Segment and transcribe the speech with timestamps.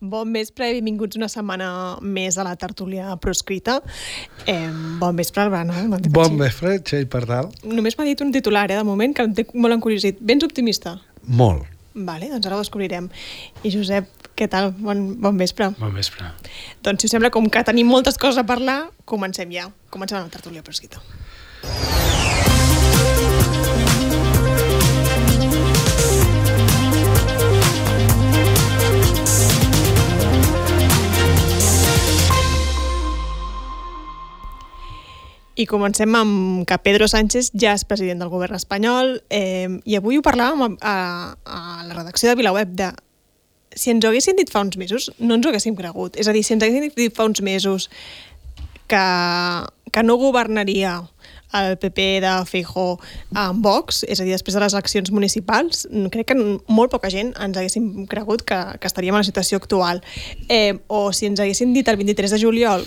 [0.00, 1.66] Bon vespre i benvinguts una setmana
[2.00, 3.82] més a la tertúlia proscrita.
[4.48, 5.74] Eh, bon vespre, Albano.
[6.08, 7.50] Bon vespre, Txell Pardal.
[7.68, 10.16] Només m'ha dit un titular, eh, de moment, que em té molt encuriosit.
[10.24, 10.96] Vens optimista?
[11.24, 11.68] Molt.
[11.92, 13.10] Vale, doncs ara ho descobrirem.
[13.62, 14.72] I Josep, què tal?
[14.78, 15.68] Bon, bon vespre.
[15.76, 16.32] Bon vespre.
[16.82, 19.68] Doncs si us sembla, com que tenim moltes coses a parlar, comencem ja.
[19.90, 21.04] Comencem amb la tertúlia proscrita.
[35.60, 40.16] I comencem amb que Pedro Sánchez ja és president del govern espanyol eh, i avui
[40.16, 40.94] ho parlàvem a, a,
[41.44, 42.88] a la redacció de VilaWeb de
[43.76, 46.16] si ens ho haguessin dit fa uns mesos, no ens ho haguéssim cregut.
[46.18, 47.90] És a dir, si ens haguessin dit fa uns mesos
[48.90, 49.04] que,
[49.92, 50.96] que no governaria
[51.56, 52.98] el PP de Feijó
[53.34, 56.36] amb Vox, és a dir, després de les eleccions municipals, crec que
[56.68, 60.02] molt poca gent ens haguéssim cregut que, que estaríem en la situació actual.
[60.48, 62.86] Eh, o si ens haguessin dit el 23 de juliol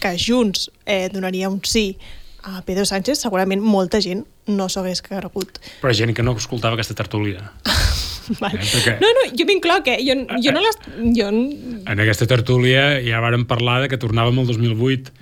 [0.00, 1.96] que Junts eh, donaria un sí
[2.42, 5.58] a Pedro Sánchez, segurament molta gent no s'ho hagués cregut.
[5.82, 7.50] Però gent que no escoltava aquesta tertúlia.
[8.40, 8.60] Vale.
[8.62, 9.98] Eh, perquè- No, no, jo m'incloc, eh?
[10.06, 10.78] Jo, jo no les...
[11.16, 11.28] Jo...
[11.30, 15.12] En aquesta tertúlia ja vàrem parlar de que tornàvem al 2008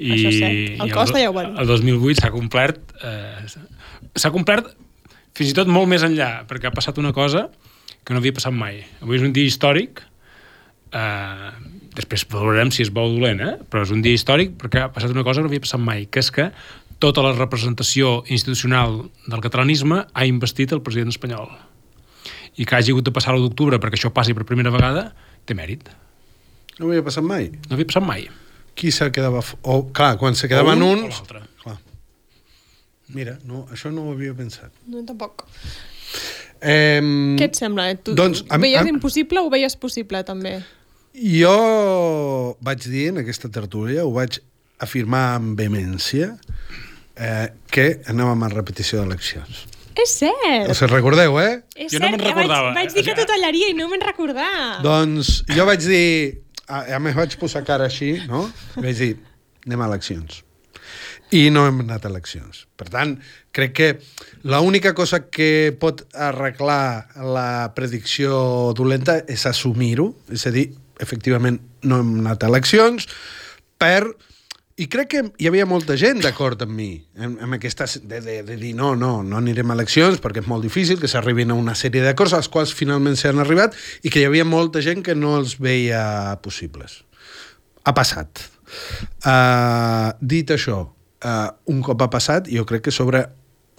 [0.00, 0.60] i, Això és cert.
[0.80, 1.56] El i Costa ja ho va dir.
[1.60, 3.44] El 2008 s'ha complert eh,
[4.16, 4.72] s'ha complert
[5.36, 7.48] fins i tot molt més enllà, perquè ha passat una cosa
[8.04, 8.80] que no havia passat mai.
[9.04, 10.02] Avui és un dia històric
[10.96, 11.50] eh,
[11.96, 13.54] després valorarem si és bo o dolent, eh?
[13.70, 16.06] però és un dia històric perquè ha passat una cosa que no havia passat mai,
[16.10, 16.50] que és que
[17.00, 21.48] tota la representació institucional del catalanisme ha investit el president espanyol.
[22.60, 25.10] I que hagi hagut de passar l'1 d'octubre perquè això passi per primera vegada,
[25.48, 25.88] té mèrit.
[26.78, 27.50] No havia passat mai.
[27.68, 28.28] No havia passat mai.
[28.80, 29.42] Qui se quedava...
[29.68, 31.18] O, clar, quan se quedaven O un o uns...
[31.20, 31.42] l'altre.
[31.62, 31.76] Clar.
[33.12, 34.72] Mira, no, això no ho havia pensat.
[34.88, 35.44] No, tampoc.
[36.60, 37.00] Eh,
[37.40, 37.88] Què et sembla?
[37.92, 37.96] eh?
[38.04, 40.58] Tu Doncs, ho veies am- impossible o ho veies possible, també?
[41.16, 41.54] Jo
[42.62, 44.38] vaig dir en aquesta tertúlia, ho vaig
[44.80, 46.30] afirmar amb vehemència,
[47.16, 49.64] eh, que anàvem a repetició d'eleccions.
[50.00, 50.70] És cert!
[50.70, 51.58] Us recordeu, eh?
[51.74, 52.70] És Jo no cert, me'n que recordava.
[52.76, 54.52] Vaig, vaig dir que t'ho tallaria i no me'n recordar.
[54.86, 56.06] Doncs jo vaig dir...
[56.70, 58.44] A, a més vaig posar cara així, no?
[58.76, 59.10] Vaig dir,
[59.66, 60.44] anem a eleccions.
[61.34, 62.64] I no hem anat a eleccions.
[62.78, 63.16] Per tant,
[63.54, 63.88] crec que
[64.50, 70.68] l'única cosa que pot arreglar la predicció dolenta és assumir-ho, és a dir,
[71.02, 73.08] efectivament no hem anat a eleccions,
[73.78, 74.02] per...
[74.80, 77.84] I crec que hi havia molta gent d'acord amb mi, amb, amb aquesta...
[78.00, 81.10] De, de, de dir, no, no, no anirem a eleccions perquè és molt difícil que
[81.10, 84.46] s'arribin a una sèrie de coses, als quals finalment s'han arribat, i que hi havia
[84.48, 87.02] molta gent que no els veia possibles.
[87.84, 88.46] Ha passat.
[89.26, 93.26] Uh, dit això, uh, un cop ha passat, jo crec que sobre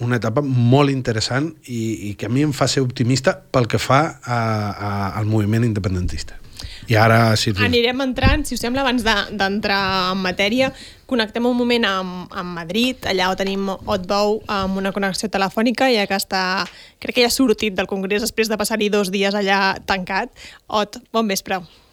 [0.01, 3.81] una etapa molt interessant i, i que a mi em fa ser optimista pel que
[3.81, 6.40] fa a, a, al moviment independentista.
[6.87, 7.53] I ara, si...
[7.57, 9.81] Anirem entrant, si us sembla, abans de- d'entrar
[10.13, 10.71] en matèria,
[11.11, 16.07] connectem un moment amb, amb Madrid, allà on tenim Otbou amb una connexió telefònica, ja
[16.07, 16.63] que està,
[16.99, 20.31] crec que ja ha sortit del Congrés després de passar-hi dos dies allà tancat.
[20.67, 21.59] Ot, bon vespre.
[21.61, 21.90] Bon vespre,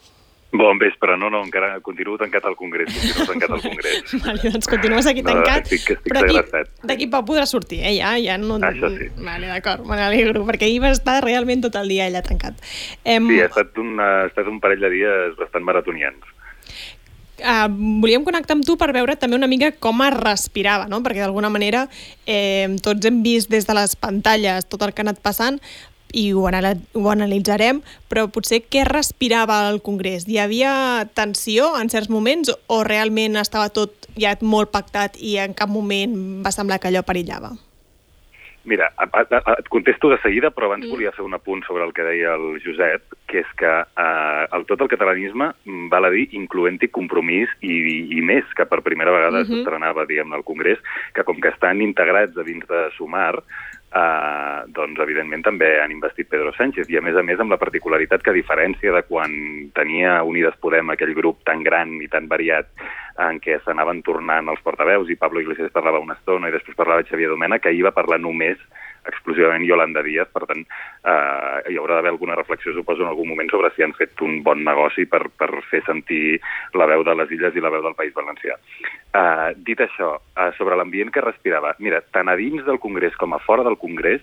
[0.53, 4.15] no, no, encara continuo tancat al Congrés, continuo tancat al Congrés.
[4.25, 7.97] Vale, doncs continues aquí No, tancat, estic- estic però aquí, d'aquí poc podrà sortir, eh?
[7.99, 8.57] Ja, ja no...
[8.65, 9.11] Això sí.
[9.21, 12.57] Vale, d'acord, me n'alegro, perquè ahir va estar realment tot el dia allà tancat.
[13.05, 16.35] Em, Sí, ha estat, un, ha estat un parell de dies bastant maratonians.
[17.39, 17.69] Uh,
[18.03, 20.99] volíem connectar amb tu per veure també una mica com es respirava, no?
[21.05, 21.85] perquè d'alguna manera
[22.27, 25.61] eh, tots hem vist des de les pantalles tot el que ha anat passant
[26.13, 30.27] i ho, anala ho analitzarem, però potser què respirava al Congrés?
[30.29, 30.73] Hi havia
[31.15, 36.43] tensió en certs moments o realment estava tot ja molt pactat i en cap moment
[36.45, 37.55] va semblar que allò perillava?
[38.69, 40.93] Mira, et contesto de seguida, però abans mm.
[40.93, 44.67] volia fer un apunt sobre el que deia el Josep, que és que eh, el,
[44.69, 48.83] tot el catalanisme, mm, val a dir, incloent-hi compromís i, i, i més, que per
[48.85, 49.63] primera vegada mm -hmm.
[49.63, 50.79] s'estrenava, diguem al Congrés,
[51.15, 53.41] que com que estan integrats a dins de Sumar,
[53.95, 57.61] eh, doncs evidentment també han investit Pedro Sánchez i a més a més amb la
[57.61, 59.35] particularitat que a diferència de quan
[59.77, 62.69] tenia Unides Podem aquell grup tan gran i tan variat
[63.19, 67.07] en què s'anaven tornant els portaveus i Pablo Iglesias parlava una estona i després parlava
[67.09, 68.61] Xavier Domènech, que ahir va parlar només
[69.11, 73.51] exclusivament Yolanda Díaz, per tant eh, hi haurà d'haver alguna reflexió, suposo, en algun moment
[73.53, 76.39] sobre si han fet un bon negoci per, per fer sentir
[76.79, 78.59] la veu de les illes i la veu del País Valencià.
[79.09, 83.35] Eh, dit això, eh, sobre l'ambient que respirava, mira, tant a dins del Congrés com
[83.35, 84.23] a fora del Congrés,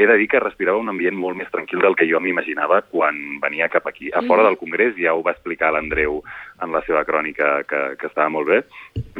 [0.00, 3.18] he de dir que respirava un ambient molt més tranquil del que jo m'imaginava quan
[3.42, 4.08] venia cap aquí.
[4.16, 6.22] A fora del Congrés, ja ho va explicar l'Andreu
[6.64, 8.60] en la seva crònica, que, que estava molt bé,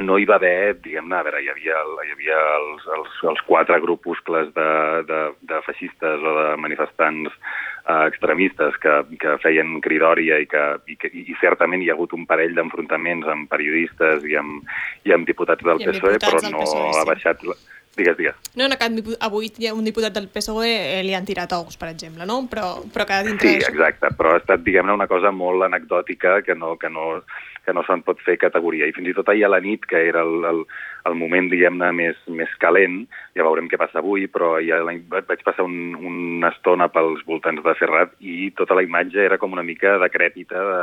[0.01, 3.77] no hi va haver, diguem-ne, a veure, hi havia, hi havia els, els, els quatre
[3.85, 4.71] grupuscles de,
[5.11, 5.21] de,
[5.53, 11.13] de feixistes o de manifestants eh, extremistes que, que feien cridòria i, que, i, que,
[11.13, 14.65] i certament hi ha hagut un parell d'enfrontaments amb periodistes i amb,
[15.05, 17.03] i amb diputats del I amb PSOE, diputats però del no PSOE, sí.
[17.03, 17.47] ha baixat...
[17.51, 17.59] La...
[17.97, 18.37] Digues, digues.
[18.55, 18.87] No, no, que
[19.27, 22.39] avui un diputat del PSOE eh, li han tirat ous, per exemple, no?
[22.51, 26.55] Però, però que dintre Sí, exacte, però ha estat, diguem-ne, una cosa molt anecdòtica que
[26.55, 27.23] no, que no,
[27.65, 28.89] que no se'n pot fer categoria.
[28.89, 30.63] I fins i tot ahir a la nit, que era el, el,
[31.11, 33.03] el moment, diguem-ne, més, més calent,
[33.37, 37.65] ja veurem què passa avui, però ja la, vaig passar un, una estona pels voltants
[37.65, 40.81] de Ferrat i tota la imatge era com una mica decrèpita de,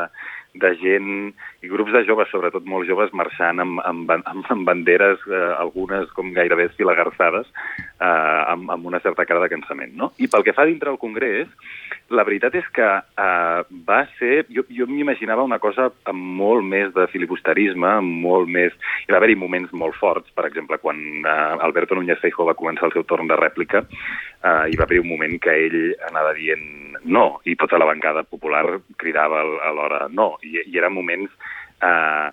[0.57, 1.11] de gent
[1.63, 6.09] i grups de joves, sobretot molt joves, marxant amb, amb, amb, amb banderes, eh, algunes
[6.17, 7.49] com gairebé esfilagarçades,
[7.99, 8.07] eh,
[8.53, 9.95] amb, amb una certa cara de cansament.
[9.97, 10.11] No?
[10.17, 11.49] I pel que fa dintre el Congrés,
[12.09, 14.45] la veritat és que eh, va ser...
[14.53, 18.75] Jo, jo m'imaginava una cosa amb molt més de filibusterisme, amb molt més...
[19.07, 21.35] Hi va haver-hi moments molt forts, per exemple, quan eh,
[21.67, 25.11] Alberto Núñez Feijóo va començar el seu torn de rèplica, eh, hi va haver un
[25.11, 28.65] moment que ell anava dient no, i tota la bancada popular
[28.97, 31.31] cridava al- alhora no, i, i eren moments
[31.83, 32.29] eh,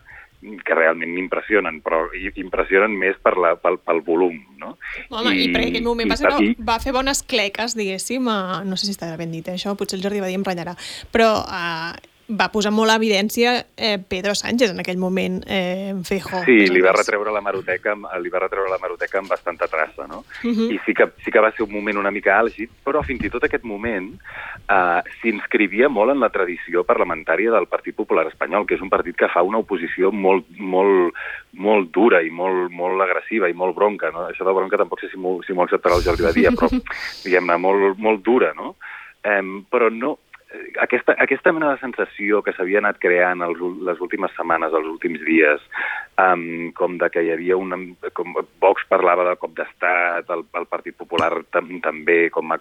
[0.64, 2.04] que realment m'impressionen, però
[2.40, 4.74] impressionen més per la, pel, pel volum, no?
[5.10, 8.62] Home, i, i perquè aquell moment va, ser, no, va fer bones cleques, diguéssim, a,
[8.66, 10.76] no sé si està ben dit eh, això, potser el Jordi va dir em renyarà,
[11.14, 16.40] però eh, va posar molt a evidència eh, Pedro Sánchez en aquell moment, eh, Feijó.
[16.46, 17.92] Sí, li va retreure la maroteca,
[18.22, 20.24] li va retreure la maroteca amb bastanta traça, no?
[20.42, 20.70] Mhm.
[20.72, 23.30] I sí que, sí que va ser un moment una mica àlgid, però fins i
[23.30, 28.78] tot aquest moment eh, s'inscrivia molt en la tradició parlamentària del Partit Popular Espanyol, que
[28.78, 31.12] és un partit que fa una oposició molt, molt,
[31.52, 34.28] molt dura i molt, molt agressiva i molt bronca, no?
[34.30, 36.72] Això de bronca tampoc sé si m'ho si acceptarà el Jordi Badia, però,
[37.24, 38.76] diguem-ne, molt, molt dura, no?
[39.24, 40.18] Eh, però no,
[40.82, 45.22] aquesta, aquesta mena de sensació que s'havia anat creant els, les últimes setmanes, els últims
[45.26, 45.62] dies,
[46.18, 47.78] um, com de que hi havia una...
[48.14, 52.58] Com Vox parlava de cop d'estat, el, el Partit Popular tam, també com ha,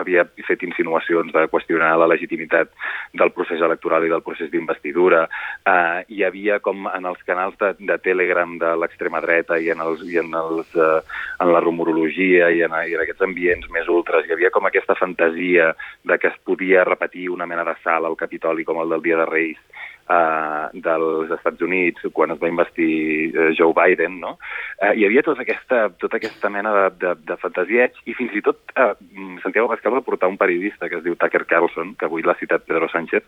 [0.00, 2.72] havia fet insinuacions de qüestionar la legitimitat
[3.18, 5.24] del procés electoral i del procés d'investidura.
[5.62, 9.82] Uh, hi havia com en els canals de, de Telegram de l'extrema dreta i en,
[9.84, 11.00] els, i en, els, uh,
[11.42, 14.98] en la rumorologia i en, i en aquests ambients més ultres, hi havia com aquesta
[14.98, 15.72] fantasia
[16.04, 19.22] de que es podia repetir una mena de salt al Capitoli com el del Dia
[19.22, 19.60] de Reis
[20.08, 22.90] uh, dels Estats Units quan es va investir
[23.34, 24.36] uh, Joe Biden, no?
[24.80, 28.42] Uh, hi havia tota aquesta, tota aquesta mena de, de, de fantasieig i fins i
[28.44, 28.92] tot uh,
[29.44, 32.66] Santiago Pascal va portar un periodista que es diu Tucker Carlson, que avui l'ha citat
[32.68, 33.26] Pedro Sánchez,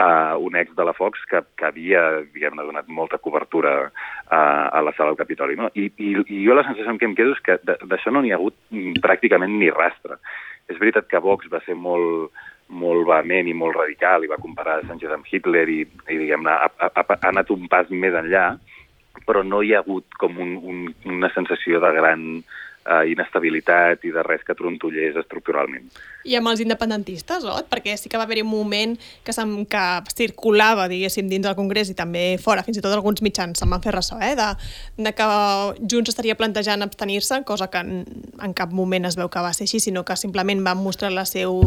[0.00, 2.02] uh, un ex de la Fox que, que havia,
[2.34, 5.70] diguem-ne, donat molta cobertura uh, a la sala del Capitoli, no?
[5.74, 8.40] I, i, i jo la sensació què em quedo és que d'això no n'hi ha
[8.40, 8.56] hagut
[9.02, 10.18] pràcticament ni rastre.
[10.66, 12.32] És veritat que Vox va ser molt,
[12.68, 16.70] molt vehement i molt radical i va comparar Sánchez amb Hitler i, i diguem-ne, ha,
[16.82, 18.46] ha, ha, anat un pas més enllà,
[19.26, 20.82] però no hi ha hagut com un, un,
[21.12, 22.26] una sensació de gran
[22.86, 25.88] eh, inestabilitat i de res que trontollés estructuralment.
[26.26, 27.68] I amb els independentistes, Ot?
[27.70, 28.96] Perquè sí que va haver-hi un moment
[29.26, 29.32] que,
[29.70, 29.84] que
[30.14, 33.82] circulava, diguéssim, dins del Congrés i també fora, fins i tot alguns mitjans se'n van
[33.84, 34.34] fer ressò, eh?
[34.38, 34.48] De,
[35.06, 35.28] de que
[35.86, 38.04] Junts estaria plantejant abstenir-se, cosa que en,
[38.42, 41.22] en cap moment es veu que va ser així, sinó que simplement van mostrar el
[41.26, 41.60] seu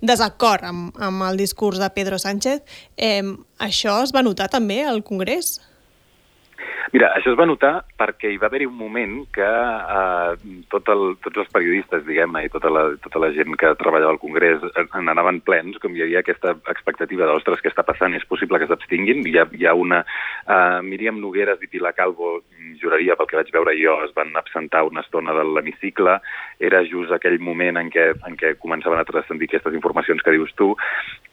[0.00, 2.64] desacord amb, amb el discurs de Pedro Sánchez.
[2.96, 3.24] Eh,
[3.60, 5.58] això es va notar també al Congrés?
[6.92, 11.04] Mira, això es va notar perquè hi va haver-hi un moment que eh, tot el,
[11.22, 14.88] tots els periodistes, diguem-ne, i tota la, tota la gent que treballava al Congrés en,
[14.98, 18.16] en anaven plens, com hi havia aquesta expectativa de, ostres, què està passant?
[18.18, 19.22] És possible que s'abstinguin?
[19.28, 20.02] Hi ha, hi ha una...
[20.50, 22.40] Eh, Míriam Nogueres i Pilar Calvo,
[22.80, 26.18] juraria, pel que vaig veure jo, es van absentar una estona de l'hemicicle.
[26.58, 30.54] Era just aquell moment en què, en què començaven a transcendir aquestes informacions que dius
[30.58, 30.72] tu.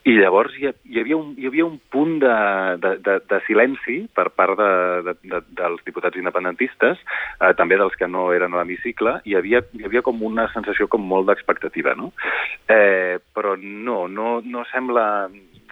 [0.08, 2.34] I llavors hi, hi, havia, un, hi havia un punt de,
[2.84, 4.70] de, de, de silenci per part de,
[5.08, 6.98] de, de, dels diputats independentistes,
[7.40, 10.88] eh, també dels que no eren a l'hemicicle, hi havia, hi havia com una sensació
[10.88, 12.12] com molt d'expectativa, no?
[12.68, 15.28] Eh, però no, no, no sembla...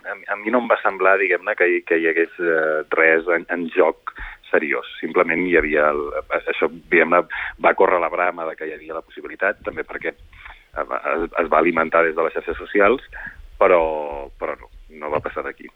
[0.07, 3.65] A, mi- no em va semblar, diguem-ne, que, que hi hagués eh, res en, en
[3.75, 4.13] joc
[4.53, 4.87] seriós.
[5.01, 5.89] Simplement hi havia...
[5.91, 6.05] El,
[6.53, 7.25] això, diguem-ne,
[7.59, 11.59] va córrer la brama de que hi havia la possibilitat, també perquè es, es va
[11.59, 13.03] alimentar des de les xarxes socials,
[13.59, 15.67] però, però no, no va passar d'aquí.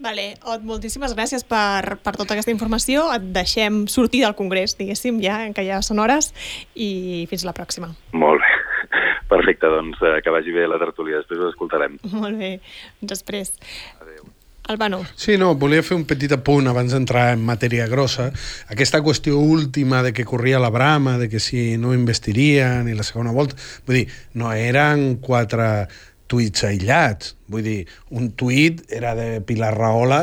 [0.00, 3.04] Vale, Ot, moltíssimes gràcies per, per tota aquesta informació.
[3.12, 6.32] Et deixem sortir del Congrés, diguéssim, ja, que ja són hores,
[6.72, 7.92] i fins la pròxima.
[8.16, 8.56] Molt bé.
[9.32, 11.20] Perfecte, doncs eh, que vagi bé la tertúlia.
[11.20, 12.00] Després ho escoltarem.
[12.22, 12.56] Molt bé,
[13.04, 13.52] després.
[14.00, 14.30] Adéu.
[14.70, 15.00] Albano.
[15.18, 18.28] Sí, no, volia fer un petit apunt abans d'entrar en matèria grossa.
[18.70, 23.06] Aquesta qüestió última de que corria la brama, de que si no investirien i la
[23.06, 23.58] segona volta...
[23.88, 24.04] Vull dir,
[24.38, 25.88] no eren quatre
[26.30, 27.34] tuits aïllats.
[27.50, 27.80] Vull dir,
[28.14, 30.22] un tuit era de Pilar Rahola,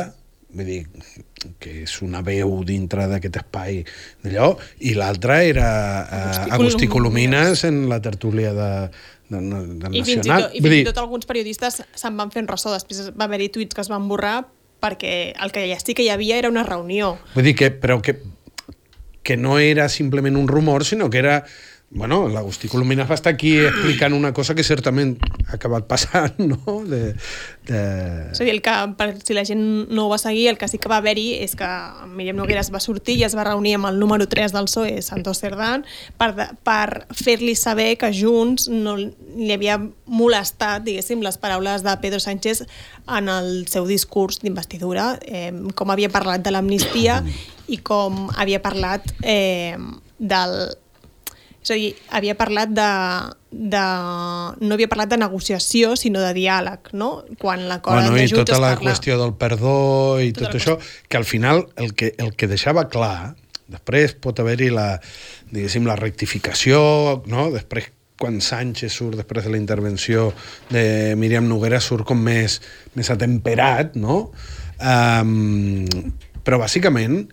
[0.56, 0.80] vull dir,
[1.60, 3.82] que és una veu dintre d'aquest espai
[4.24, 4.54] d'allò,
[4.88, 7.64] i l'altra era uh, Agustí Agustí Colomines.
[7.68, 8.70] En la tertúlia de,
[9.28, 10.48] de, de I fins i Nacional.
[10.48, 12.72] tot, i fins i dir, tot alguns periodistes se'n van fent ressò.
[12.74, 14.40] Després va haver-hi tuits que es van borrar
[14.82, 17.16] perquè el que ja sí que hi havia era una reunió.
[17.34, 18.16] Vull dir que, però que,
[19.26, 21.42] que no era simplement un rumor, sinó que era...
[21.90, 25.14] Bueno, l'Agustí Colomines va estar aquí explicant una cosa que certament
[25.46, 26.82] ha acabat passant, no?
[26.84, 27.14] De,
[27.64, 27.78] de...
[28.28, 30.68] És a dir, el que, per, si la gent no ho va seguir, el que
[30.68, 31.68] sí que va haver-hi és que
[32.12, 35.40] Míriam Nogueras va sortir i es va reunir amb el número 3 del PSOE, Santos
[35.40, 35.86] Cerdán,
[36.20, 42.20] per, per fer-li saber que Junts no li havia molestat, diguéssim, les paraules de Pedro
[42.20, 42.66] Sánchez
[43.16, 47.22] en el seu discurs d'investidura, eh, com havia parlat de l'amnistia
[47.64, 49.80] i com havia parlat eh,
[50.18, 50.54] del,
[51.68, 52.88] és a dir, havia parlat de,
[53.50, 53.82] de...
[54.60, 57.24] no havia parlat de negociació, sinó de diàleg, no?
[57.40, 58.92] Quan l'acord Bueno, de i Junts tota la parla...
[58.92, 59.76] qüestió del perdó
[60.22, 63.34] i Tota tot això, que al final el que, el que deixava clar,
[63.68, 64.88] després pot haver-hi la,
[65.52, 66.80] diguéssim, la rectificació,
[67.28, 67.50] no?
[67.52, 70.32] després quan Sánchez surt després de la intervenció
[70.72, 72.58] de Míriam Noguera surt com més,
[72.98, 74.32] més atemperat, no?
[74.78, 75.86] Um,
[76.42, 77.26] però bàsicament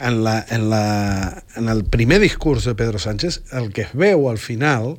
[0.00, 4.28] en, la, en, la, en el primer discurs de Pedro Sánchez el que es veu
[4.30, 4.96] al final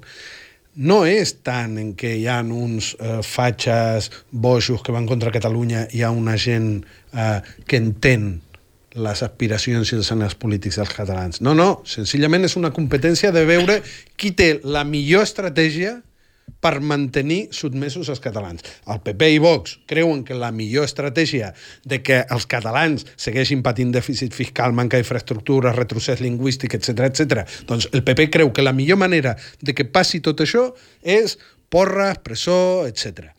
[0.79, 5.87] no és tant en què hi ha uns eh, fatxes bojos que van contra Catalunya,
[5.91, 8.29] hi ha una gent eh, que entén
[8.95, 11.41] les aspiracions i els anells polítics dels catalans.
[11.45, 13.79] No, no, senzillament és una competència de veure
[14.17, 15.99] qui té la millor estratègia
[16.61, 18.65] per mantenir sotmesos els catalans.
[18.89, 21.53] El PP i Vox creuen que la millor estratègia
[21.85, 27.45] de que els catalans segueixin patint dèficit fiscal, manca d'infraestructures, retrocés lingüístic, etc etc.
[27.69, 30.69] doncs el PP creu que la millor manera de que passi tot això
[31.01, 31.37] és
[31.69, 33.29] porres, presó, etc.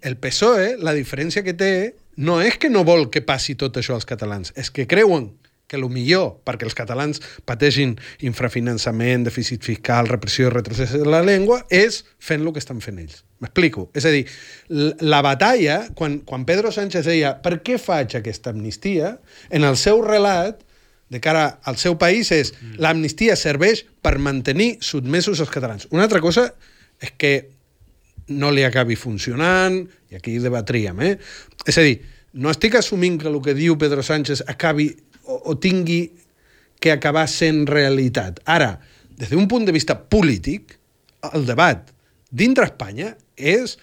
[0.00, 1.72] El PSOE, la diferència que té
[2.20, 5.30] no és que no vol que passi tot això als catalans, és que creuen
[5.70, 7.94] que el millor perquè els catalans pateixin
[8.26, 12.98] infrafinançament, dèficit fiscal, repressió i retrocés de la llengua és fent el que estan fent
[12.98, 13.22] ells.
[13.40, 13.86] M'explico?
[13.96, 14.24] És a dir,
[14.68, 19.14] la batalla, quan, quan Pedro Sánchez deia per què faig aquesta amnistia,
[19.48, 20.66] en el seu relat
[21.10, 25.88] de cara al seu país és l'amnistia serveix per mantenir sotmesos els catalans.
[25.90, 26.50] Una altra cosa
[27.00, 27.34] és que
[28.30, 31.14] no li acabi funcionant, i aquí debatríem, eh?
[31.66, 31.96] És a dir,
[32.32, 34.92] no estic assumint que el que diu Pedro Sánchez acabi
[35.44, 36.02] o, tingui
[36.80, 38.40] que acabar sent realitat.
[38.48, 38.78] Ara,
[39.20, 40.78] des d'un punt de vista polític,
[41.34, 41.90] el debat
[42.30, 43.76] dintre Espanya és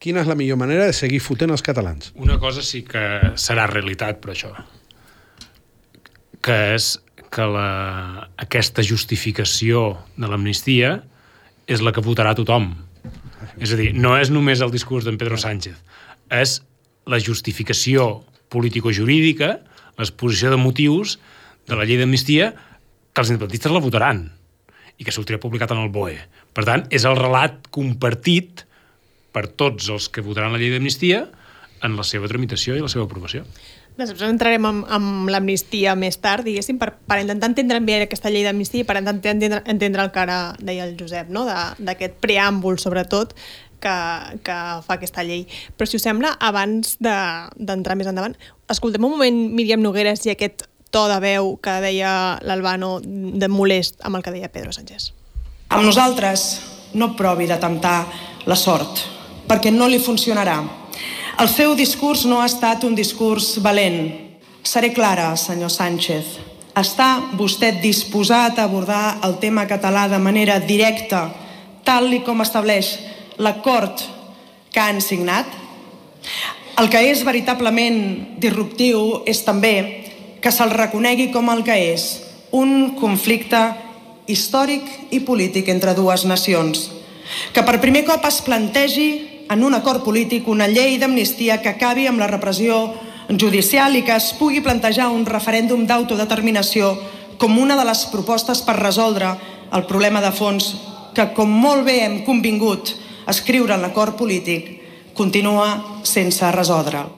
[0.00, 2.10] quina és la millor manera de seguir fotent els catalans.
[2.16, 4.50] Una cosa sí que serà realitat, per això.
[6.40, 6.94] Que és
[7.30, 10.96] que la, aquesta justificació de l'amnistia
[11.70, 12.72] és la que votarà tothom.
[13.60, 15.76] És a dir, no és només el discurs d'en Pedro Sánchez,
[16.32, 16.58] és
[17.10, 19.60] la justificació político-jurídica,
[20.00, 21.18] l'exposició de motius
[21.68, 22.52] de la llei d'amnistia
[23.12, 24.24] que els independentistes la votaran
[25.00, 26.18] i que sortirà publicat en el BOE.
[26.56, 28.64] Per tant, és el relat compartit
[29.34, 31.24] per tots els que votaran la llei d'amnistia
[31.86, 33.46] en la seva tramitació i la seva aprovació.
[34.00, 38.44] Després entrarem amb, amb l'amnistia més tard, diguéssim, per, per intentar entendre bé aquesta llei
[38.46, 41.44] d'amnistia i per intentar entendre, entendre el que ara deia el Josep, no?
[41.78, 43.34] D'aquest preàmbul, sobretot,
[43.82, 43.94] que,
[44.46, 44.56] que
[44.86, 45.46] fa aquesta llei.
[45.76, 48.36] Però, si us sembla, abans de- d'entrar més endavant,
[48.70, 54.00] escoltem un moment Míriam Nogueres i aquest to de veu que deia l'Albano de molest
[54.02, 55.12] amb el que deia Pedro Sánchez.
[55.70, 56.60] Amb nosaltres
[56.98, 58.04] no provi de temptar
[58.46, 58.98] la sort,
[59.46, 60.56] perquè no li funcionarà.
[61.40, 64.10] El seu discurs no ha estat un discurs valent.
[64.66, 66.34] Seré clara, senyor Sánchez.
[66.76, 71.30] Està vostè disposat a abordar el tema català de manera directa,
[71.86, 72.92] tal i com estableix
[73.40, 74.04] l'acord
[74.70, 75.48] que han signat?
[76.80, 77.98] El que és veritablement
[78.40, 79.74] disruptiu és també
[80.40, 82.06] que se'l reconegui com el que és,
[82.52, 83.58] un conflicte
[84.30, 86.88] històric i polític entre dues nacions.
[87.54, 89.10] Que per primer cop es plantegi
[89.50, 92.92] en un acord polític una llei d'amnistia que acabi amb la repressió
[93.30, 96.94] judicial i que es pugui plantejar un referèndum d'autodeterminació
[97.38, 99.34] com una de les propostes per resoldre
[99.72, 100.74] el problema de fons
[101.14, 102.94] que, com molt bé hem convingut
[103.30, 104.70] escriure en l'acord polític,
[105.14, 107.16] continua sense resoldre'l.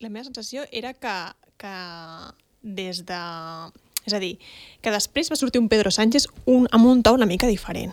[0.00, 1.16] la meva sensació era que,
[1.60, 1.72] que
[2.62, 3.20] des de...
[4.08, 4.38] És a dir,
[4.80, 7.92] que després va sortir un Pedro Sánchez un, amb un to una mica diferent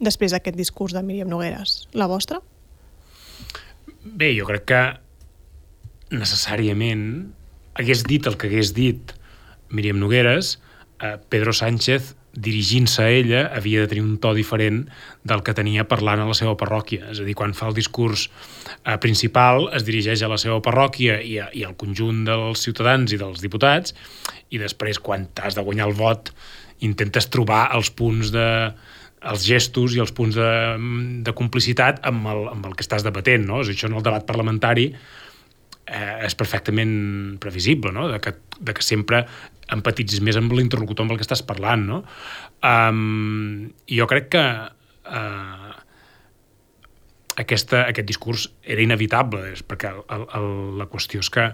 [0.00, 1.88] després d'aquest discurs de Míriam Nogueres.
[1.92, 2.40] La vostra?
[4.04, 4.82] Bé, jo crec que
[6.14, 7.04] necessàriament
[7.76, 9.12] hagués dit el que hagués dit
[9.68, 10.56] Míriam Nogueres,
[11.02, 14.84] eh, Pedro Sánchez dirigint-se a ella havia de tenir un to diferent
[15.26, 17.08] del que tenia parlant a la seva parròquia.
[17.12, 18.28] És a dir, quan fa el discurs
[18.84, 23.12] eh, principal es dirigeix a la seva parròquia i, a, i al conjunt dels ciutadans
[23.12, 23.96] i dels diputats
[24.50, 26.32] i després quan has de guanyar el vot
[26.84, 28.48] intentes trobar els punts de
[29.18, 30.50] els gestos i els punts de,
[31.26, 33.64] de complicitat amb el, amb el que estàs debatent, no?
[33.64, 36.92] És això en el debat parlamentari eh, és perfectament
[37.42, 38.06] previsible, no?
[38.12, 39.24] De que, de que sempre
[39.74, 42.02] empatitzis més amb l'interlocutor amb el que estàs parlant, no?
[42.64, 45.74] Um, jo crec que uh,
[47.38, 50.48] aquesta, aquest discurs era inevitable, és perquè el, el,
[50.80, 51.46] la qüestió és que,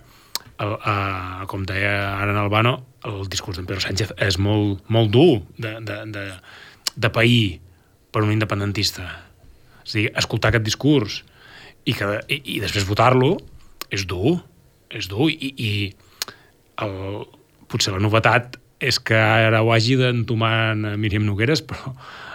[0.62, 5.12] el, uh, com deia ara en Albano, el discurs d'en Pedro Sánchez és molt, molt
[5.12, 6.24] dur de, de, de,
[6.96, 7.60] de pair
[8.14, 9.08] per un independentista.
[9.84, 11.20] És a dir, escoltar aquest discurs
[11.84, 13.34] i, que, i, i després votar-lo
[13.92, 14.38] és dur,
[14.94, 15.72] és dur, i, i
[16.84, 16.94] el,
[17.74, 21.94] potser la novetat és que ara ho hagi d'entomar en Míriam Nogueres, però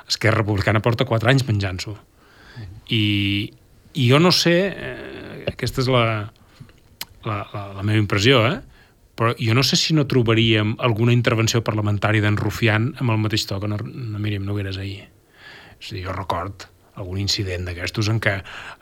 [0.10, 1.96] Esquerra Republicana porta 4 anys menjant-s'ho.
[2.90, 3.04] I,
[3.94, 6.04] I jo no sé, eh, aquesta és la,
[7.28, 8.58] la, la, la meva impressió, eh?
[9.20, 13.44] però jo no sé si no trobaríem alguna intervenció parlamentària d'en Rufián amb el mateix
[13.50, 15.10] to que en Míriam Nogueres ahir.
[15.76, 16.70] És a dir, jo record
[17.00, 18.38] algun incident d'aquestos en què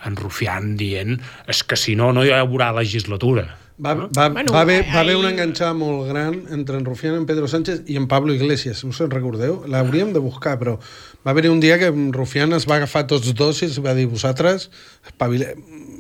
[0.06, 1.18] en Rufián dient
[1.50, 3.48] és que si no, no hi haurà legislatura.
[3.77, 7.27] Va, va, bueno, va, haver, va haver una enganxada molt gran entre en Rufián, en
[7.29, 9.60] Pedro Sánchez i en Pablo Iglesias, us en recordeu?
[9.69, 10.79] L'hauríem de buscar, però
[11.22, 13.93] va haver un dia que en Rufián es va agafar tots dos i es va
[13.93, 14.72] dir, vosaltres,
[15.05, 15.53] espavile...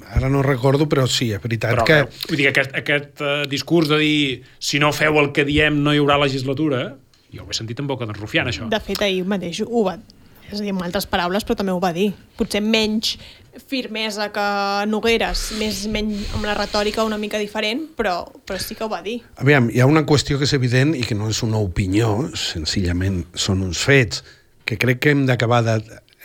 [0.07, 2.27] ara no recordo, però sí, és veritat però, que...
[2.29, 4.19] Vull dir, aquest, aquest uh, discurs de dir
[4.57, 6.95] si no feu el que diem no hi haurà legislatura,
[7.29, 8.69] jo ho he sentit en boca d'en Rufián, això.
[8.71, 9.99] De fet, ahir mateix ho va,
[10.47, 12.13] és a dir, amb altres paraules, però també ho va dir.
[12.39, 13.17] Potser menys
[13.59, 14.47] firmesa que
[14.89, 19.01] Nogueres, més menys amb la retòrica una mica diferent, però, però sí que ho va
[19.05, 19.19] dir.
[19.41, 23.23] Aviam, hi ha una qüestió que és evident i que no és una opinió, senzillament
[23.35, 24.23] són uns fets,
[24.67, 25.63] que crec que hem d'acabar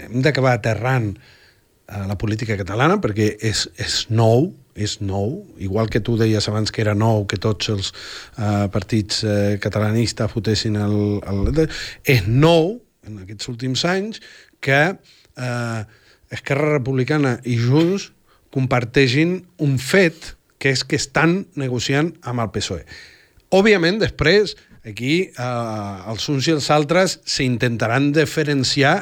[0.02, 1.12] hem d'acabar aterrant
[1.92, 6.72] a la política catalana perquè és, és nou, és nou, igual que tu deies abans
[6.72, 10.96] que era nou que tots els uh, partits uh, catalanistes fotessin el,
[11.28, 11.66] el...
[12.08, 14.22] És nou, en aquests últims anys
[14.62, 14.80] que
[15.36, 15.80] eh,
[16.32, 18.10] Esquerra Republicana i Junts
[18.52, 22.84] comparteixin un fet que és que estan negociant amb el PSOE.
[23.52, 24.54] Òbviament, després,
[24.86, 28.94] aquí eh, els uns i els altres s'intentaran diferenciar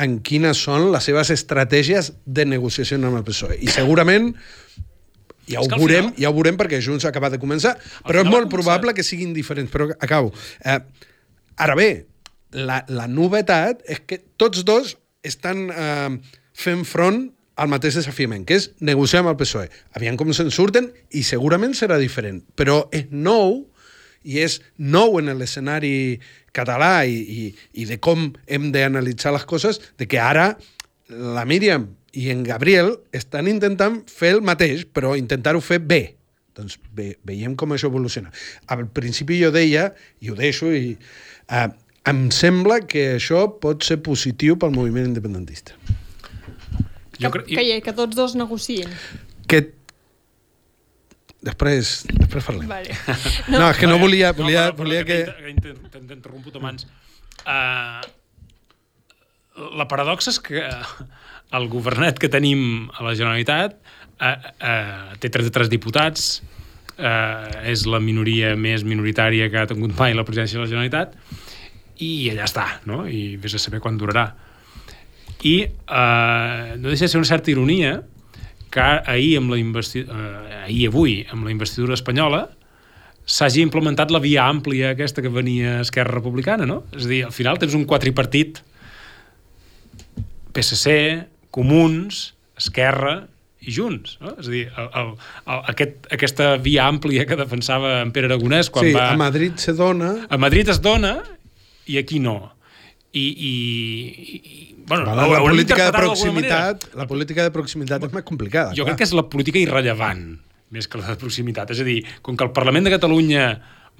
[0.00, 3.58] en quines són les seves estratègies de negociació amb el PSOE.
[3.60, 4.30] I segurament
[5.50, 6.22] ja ho, veurem, final...
[6.22, 7.74] ja ho veurem perquè Junts ha acabat de començar,
[8.06, 9.72] però és molt probable que siguin diferents.
[9.72, 10.32] Però acabo.
[10.62, 10.78] Eh,
[11.58, 11.90] ara bé,
[12.54, 14.94] la, la novetat és que tots dos
[15.26, 16.20] estan eh,
[16.60, 17.28] fent front
[17.60, 19.68] al mateix desafiament, que és negociar amb el PSOE.
[19.98, 23.66] Aviam com se'n surten i segurament serà diferent, però és nou
[24.24, 26.20] i és nou en l'escenari
[26.56, 27.42] català i, i,
[27.82, 30.54] i de com hem d'analitzar les coses, de que ara
[31.10, 36.02] la Míriam i en Gabriel estan intentant fer el mateix, però intentar-ho fer bé.
[36.56, 38.32] Doncs ve, veiem com això evoluciona.
[38.72, 40.96] Al principi jo deia, i ho deixo, i,
[41.48, 41.68] eh,
[42.10, 45.76] em sembla que això pot ser positiu pel moviment independentista.
[47.20, 47.52] Que, jo crec...
[47.52, 48.88] que, que tots dos negociïn.
[49.50, 49.60] Que
[51.40, 52.68] Després, després parlem.
[52.68, 52.92] Vale.
[53.48, 54.34] No, no, és que no volia...
[54.36, 55.22] volia, no, volia que...
[55.24, 56.84] que T'he interromput abans.
[57.48, 58.04] Uh,
[59.80, 60.60] la paradoxa és que
[61.56, 63.78] el governet que tenim a la Generalitat
[64.20, 66.28] uh, uh, té 33 diputats,
[66.98, 71.16] uh, és la minoria més minoritària que ha tingut mai la presidència de la Generalitat,
[72.04, 73.06] i allà està, no?
[73.08, 74.28] I vés a saber quan durarà.
[75.46, 78.00] I eh, no deixa de ser una certa ironia
[78.70, 80.04] que ahir, amb la investi...
[80.04, 82.44] eh, ahir avui, amb la investidura espanyola,
[83.30, 86.82] s'hagi implementat la via àmplia aquesta que venia Esquerra Republicana, no?
[86.96, 88.62] És a dir, al final tens un quatripartit
[90.54, 90.94] PSC,
[91.54, 93.20] Comuns, Esquerra
[93.60, 94.16] i Junts.
[94.22, 94.34] No?
[94.40, 95.12] És a dir, el, el,
[95.44, 99.10] el, aquest, aquesta via àmplia que defensava en Pere Aragonès quan sí, va...
[99.12, 100.14] a Madrid se dona...
[100.28, 101.18] A Madrid es dona
[101.90, 102.38] i aquí no.
[103.10, 103.54] I, i,
[104.38, 108.74] i bueno, la, la política de proximitat, la política de proximitat és més complicada.
[108.74, 108.92] Jo clar.
[108.92, 110.24] crec que és la política irrellevant
[110.74, 111.72] més que la de proximitat.
[111.74, 113.44] És a dir, com que el Parlament de Catalunya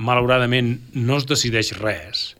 [0.01, 2.31] malauradament no es decideix res,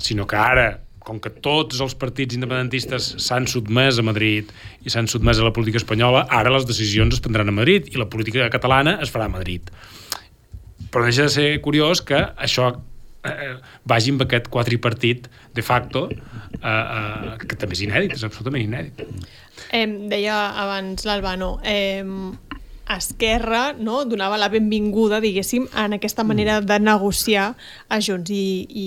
[0.00, 0.68] sinó que ara,
[1.04, 4.50] com que tots els partits independentistes s'han sotmès a Madrid
[4.84, 7.98] i s'han sotmès a la política espanyola, ara les decisions es prendran a Madrid i
[7.98, 9.72] la política catalana es farà a Madrid.
[10.92, 12.74] Però deixa de ser curiós que això
[13.24, 18.64] eh, vagi amb aquest quadripartit de facto, eh, eh, que també és inèdit, és absolutament
[18.64, 19.04] inèdit.
[19.72, 22.04] Eh, deia abans l'Albano, eh,
[22.90, 27.52] Esquerra no, donava la benvinguda, diguéssim, en aquesta manera de negociar
[27.88, 28.86] a Junts i, i,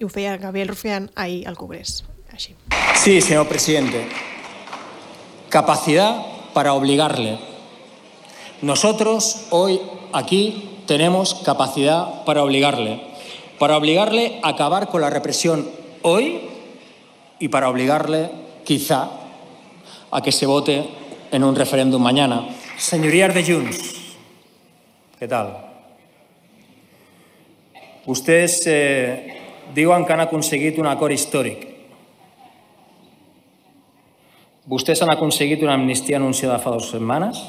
[0.00, 2.04] i ho feia Gabriel Rufián ahir al Congrés.
[2.32, 2.54] Així.
[2.96, 4.06] Sí, señor presidente.
[5.50, 6.16] Capacidad
[6.54, 7.38] para obligarle.
[8.62, 9.80] Nosotros hoy
[10.14, 13.15] aquí tenemos capacidad para obligarle.
[13.58, 15.66] Para obligarle a acabar con la represión
[16.02, 16.40] hoy
[17.38, 18.30] y para obligarle,
[18.64, 19.10] quizá,
[20.10, 20.88] a que se vote
[21.32, 22.48] en un referéndum mañana.
[22.76, 23.94] Señorías de Junts,
[25.18, 25.56] ¿qué tal?
[28.04, 29.36] Ustedes eh,
[29.74, 31.64] diuen que han aconseguit un acord històric.
[34.66, 37.40] Vostès han aconseguit una amnistia anunciada fa dues setmanes?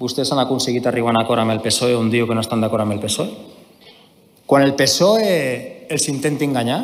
[0.00, 2.60] Vostès han aconseguit arribar a un acord amb el PSOE on diu que no estan
[2.60, 3.61] d'acord amb el PSOE?
[4.46, 6.80] Quan el PSOE els intenti enganyar,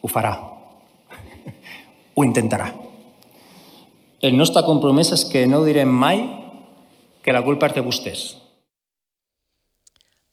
[0.00, 0.34] ho farà.
[2.14, 2.70] ho intentarà.
[4.20, 6.24] El nostre compromís és que no direm mai
[7.22, 8.22] que la culpa és de vostès.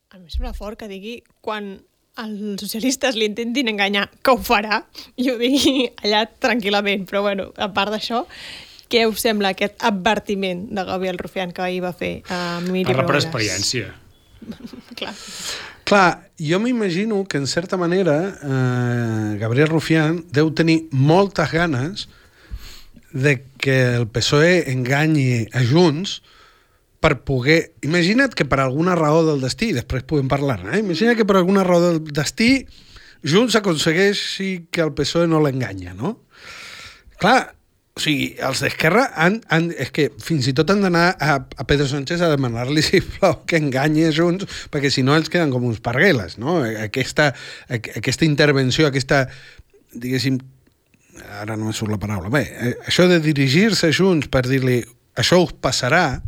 [0.10, 1.76] A mi em sembla fort que digui quan
[2.24, 4.80] els socialistes l'intentin enganyar, que ho farà,
[5.19, 7.04] i ho digui allà tranquil·lament.
[7.10, 8.24] Però, bueno, a part d'això,
[8.89, 13.06] què us sembla aquest advertiment de Gabriel Rufián que ahir va fer a Miri Parla
[13.10, 13.91] per experiència.
[15.00, 15.14] Clar.
[15.86, 22.08] Clar, jo m'imagino que en certa manera eh, Gabriel Rufián deu tenir moltes ganes
[23.16, 26.20] de que el PSOE enganyi a Junts
[27.00, 27.76] per poder...
[27.86, 30.82] Imagina't que per alguna raó del destí, després podem parlar-ne, eh?
[30.84, 32.66] imagina't que per alguna raó del destí
[33.26, 36.20] Junts aconsegueixi que el PSOE no l'enganya, no?
[37.18, 37.55] Clar,
[37.96, 41.64] o sigui, els d'Esquerra han, han, és que fins i tot han d'anar a, a
[41.68, 45.80] Pedro Sánchez a demanar-li, sisplau, que enganyi Junts, perquè si no ells queden com uns
[45.84, 46.58] pargueles, no?
[46.84, 47.30] Aquesta,
[47.72, 49.22] aqu- aquesta intervenció, aquesta,
[49.96, 50.42] diguéssim,
[51.40, 54.82] ara no me surt la paraula, bé, eh, això de dirigir-se Junts per dir-li
[55.16, 56.20] això us passarà,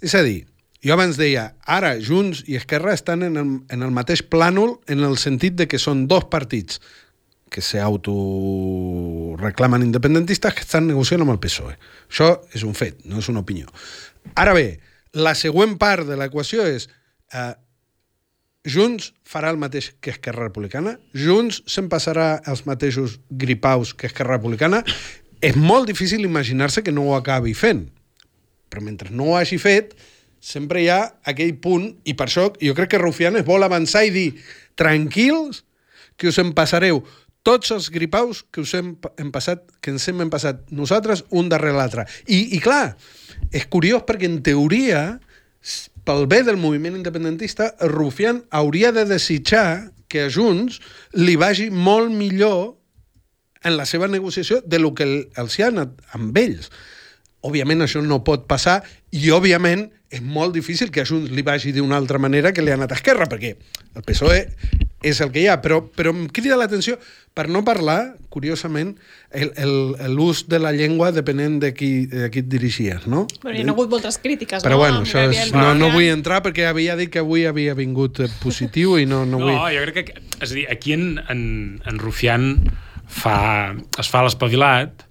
[0.00, 0.46] és a dir,
[0.80, 5.04] jo abans deia, ara Junts i Esquerra estan en el, en el mateix plànol en
[5.04, 6.80] el sentit de que són dos partits
[7.50, 11.74] que s'autoreclamen independentistes que estan negociant amb el PSOE.
[12.08, 13.66] Això és un fet, no és una opinió.
[14.38, 14.78] Ara bé,
[15.18, 16.88] la següent part de l'equació és
[17.34, 17.54] eh,
[18.68, 24.36] Junts farà el mateix que Esquerra Republicana, Junts se'n passarà els mateixos gripaus que Esquerra
[24.36, 24.84] Republicana.
[25.40, 27.86] És molt difícil imaginar-se que no ho acabi fent,
[28.68, 29.94] però mentre no ho hagi fet,
[30.40, 31.00] sempre hi ha
[31.32, 34.28] aquell punt, i per això jo crec que Rufián es vol avançar i dir
[34.76, 35.64] tranquils,
[36.20, 37.00] que us en passareu
[37.42, 41.76] tots els gripaus que us hem, hem passat, que ens hem passat nosaltres un darrere
[41.78, 42.04] l'altre.
[42.26, 42.96] I, I clar,
[43.52, 45.20] és curiós perquè en teoria,
[46.04, 50.80] pel bé del moviment independentista, Rufián hauria de desitjar que a Junts
[51.14, 52.76] li vagi molt millor
[53.62, 56.70] en la seva negociació de lo que el- els hi ha anat amb ells.
[57.40, 61.72] Òbviament això no pot passar i òbviament és molt difícil que a Junts li vagi
[61.72, 63.54] d'una altra manera que li ha anat a Esquerra, perquè
[63.94, 64.42] el PSOE
[65.02, 66.98] és el que hi ha, però, però em crida l'atenció
[67.32, 68.96] per no parlar, curiosament,
[69.30, 73.26] el- el- l'ús de la llengua depenent de qui, de qui et dirigies, no?
[73.42, 74.82] Bueno, hi ha hagut moltes crítiques, Però no?
[74.82, 78.28] bueno, això és, no, no vull entrar perquè havia dit que avui havia vingut eh,
[78.42, 79.74] positiu i no, no, No, vull...
[79.76, 80.20] jo crec que...
[80.40, 82.50] És a dir, aquí en, en, en Rufián
[83.06, 85.06] fa, es fa l'espavilat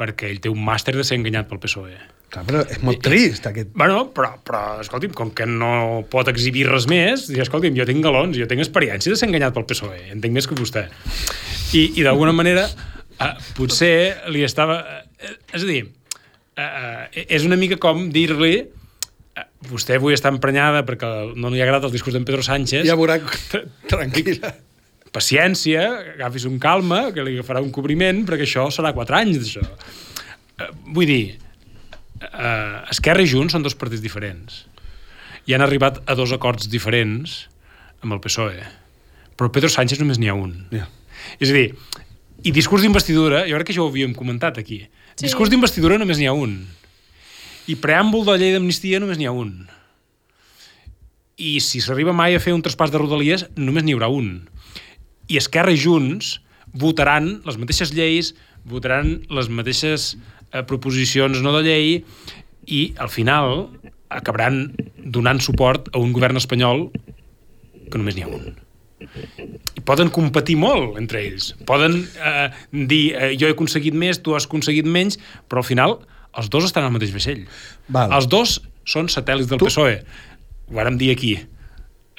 [0.00, 1.96] perquè ell té un màster de ser enganyat pel PSOE.
[2.30, 3.72] Clar, però és molt trist, aquest...
[3.74, 8.04] Bueno, però, però, escolti'm, com que no pot exhibir res més, diu, escolti'm, jo tinc
[8.06, 10.84] galons, jo tinc experiència de ser enganyat pel PSOE, entenc més que vostè.
[11.74, 12.68] I, i d'alguna manera,
[13.18, 13.94] eh, potser
[14.30, 14.78] li estava...
[15.18, 15.82] Eh, és a dir,
[16.54, 21.66] eh, eh, és una mica com dir-li eh, vostè avui està emprenyada perquè no li
[21.66, 23.18] agrada el discurs d'en Pedro Sánchez, Ja veurà...
[23.90, 24.54] Tranquil·la.
[25.10, 25.82] paciència,
[26.14, 29.66] agafis un calma, que li farà un cobriment, perquè això serà quatre anys, d'això.
[30.60, 31.24] Eh, vull dir,
[32.20, 34.64] eh, Esquerra i Junts són dos partits diferents.
[35.48, 37.46] I han arribat a dos acords diferents
[38.04, 38.62] amb el PSOE.
[39.36, 40.52] Però Pedro Sánchez només n'hi ha un.
[40.72, 40.86] Ja.
[41.40, 41.74] És a dir,
[42.44, 45.26] i discurs d'investidura, jo crec que ja ho havíem comentat aquí, Sí.
[45.26, 46.66] discurs d'investidura només n'hi ha un.
[47.68, 49.68] I preàmbul de la llei d'amnistia només n'hi ha un.
[51.40, 54.48] I si s'arriba mai a fer un traspàs de rodalies, només n'hi haurà un.
[55.28, 56.38] I Esquerra i Junts
[56.72, 60.16] votaran les mateixes lleis, votaran les mateixes
[60.52, 61.92] eh, proposicions no de llei
[62.66, 63.68] i al final
[64.10, 66.88] acabaran donant suport a un govern espanyol
[67.90, 68.50] que només n'hi ha un.
[69.00, 71.52] I poden competir molt entre ells.
[71.66, 75.16] Poden eh, dir eh, jo he aconseguit més, tu has aconseguit menys,
[75.48, 75.96] però al final
[76.38, 77.46] els dos estan al mateix vaixell.
[77.88, 78.12] Val.
[78.14, 79.96] Els dos són satèl·lits del Tu- PSOE.
[80.70, 81.32] Ho vàrem dir aquí.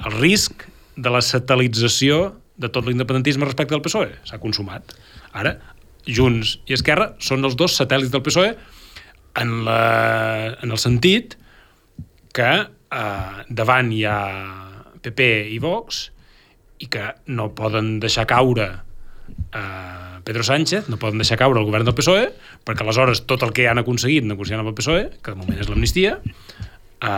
[0.01, 0.65] El risc
[0.97, 4.91] de la satelització de tot l'independentisme respecte al PSOE s'ha consumat.
[5.31, 5.55] Ara,
[6.07, 8.53] Junts i Esquerra són els dos satèl·lits del PSOE
[9.41, 9.81] en, la,
[10.61, 11.37] en el sentit
[12.35, 14.19] que eh, davant hi ha
[15.01, 16.07] PP i Vox
[16.81, 21.87] i que no poden deixar caure eh, Pedro Sánchez, no poden deixar caure el govern
[21.87, 22.27] del PSOE,
[22.65, 25.69] perquè aleshores tot el que han aconseguit negociant amb el PSOE, que de moment és
[25.69, 27.09] l'amnistia, eh,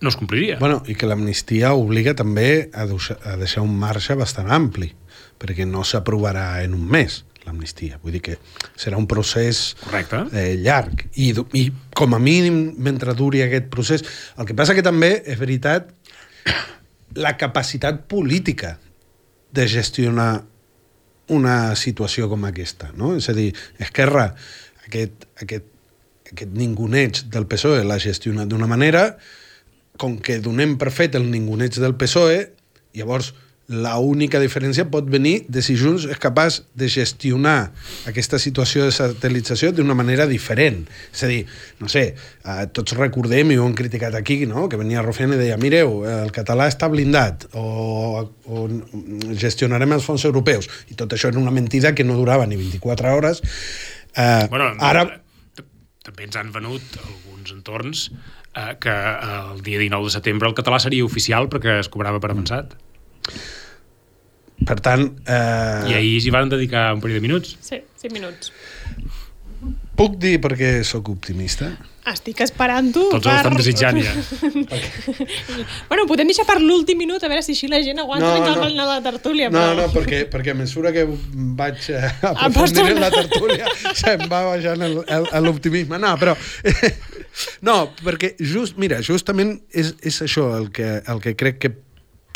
[0.00, 0.58] no es compliria.
[0.62, 4.90] Bueno, i que l'amnistia obliga també a deixar un marge bastant ampli,
[5.38, 7.98] perquè no s'aprovarà en un mes l'amnistia.
[8.02, 8.36] Vull dir que
[8.78, 10.22] serà un procés Correcte.
[10.36, 11.06] eh, llarg.
[11.16, 11.64] I, I
[11.96, 14.04] com a mínim, mentre duri aquest procés...
[14.38, 15.90] El que passa que també, és veritat,
[17.18, 18.76] la capacitat política
[19.56, 20.44] de gestionar
[21.32, 23.14] una situació com aquesta, no?
[23.18, 24.30] És a dir, Esquerra,
[24.86, 25.66] aquest, aquest,
[26.30, 29.10] aquest ninguneig del PSOE l'ha gestionat d'una manera,
[30.00, 32.38] com que donem per fet el ninguneig del PSOE,
[32.96, 33.32] llavors
[33.68, 37.70] la única diferència pot venir de si Junts és capaç de gestionar
[38.08, 40.86] aquesta situació de satelització d'una manera diferent.
[41.12, 41.42] És a dir,
[41.82, 44.70] no sé, eh, tots recordem, i ho hem criticat aquí, no?
[44.72, 48.64] que venia Rufián i deia, mireu, el català està blindat, o, o
[49.36, 50.68] gestionarem els fons europeus.
[50.88, 53.42] I tot això era una mentida que no durava ni 24 hores.
[54.16, 55.04] Eh, Bueno, ara...
[55.54, 55.68] t-
[56.08, 58.08] també ens han venut alguns entorns
[58.56, 62.16] eh, que eh, el dia 19 de setembre el català seria oficial perquè es cobrava
[62.24, 62.72] per avançat.
[64.66, 67.56] Per tant, eh, I ahir s'hi van dedicar un parell de minuts.
[67.62, 68.52] Sí, 5 minuts.
[69.98, 71.72] puc dir perquè sóc optimista?
[72.08, 74.12] Estic esperant-ho Tots ho estan desitjant ja.
[75.90, 78.54] bueno, podem deixar per l'últim minut a veure si així la gent aguanta No, no,
[78.54, 78.68] no.
[78.76, 78.86] no.
[78.86, 79.50] la tertúlia.
[79.50, 79.74] No, però...
[79.80, 81.04] no, perquè, perquè a mesura que
[81.58, 84.86] vaig eh, aprofundir en la tertúlia se'm va baixant
[85.44, 86.00] l'optimisme.
[86.00, 86.36] No, però...
[87.62, 91.70] No, perquè just, mira, justament és, és això el que, el que crec que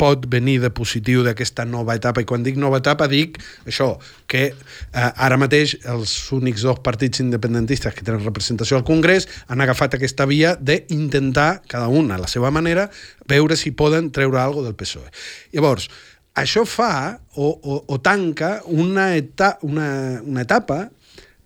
[0.03, 3.93] pot venir de positiu d'aquesta nova etapa i quan dic nova etapa dic això,
[4.27, 4.55] que eh,
[4.99, 10.27] ara mateix els únics dos partits independentistes que tenen representació al Congrés han agafat aquesta
[10.27, 12.89] via d'intentar, cada un a la seva manera,
[13.29, 15.07] veure si poden treure alguna del PSOE.
[15.55, 15.87] Llavors,
[16.35, 20.89] això fa o, o, o tanca una, eta, una, una etapa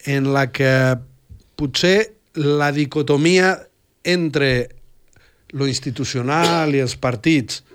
[0.07, 0.71] en la que
[1.59, 1.97] potser
[2.37, 3.53] la dicotomia
[4.07, 4.51] entre
[5.53, 7.66] lo institucional i els partits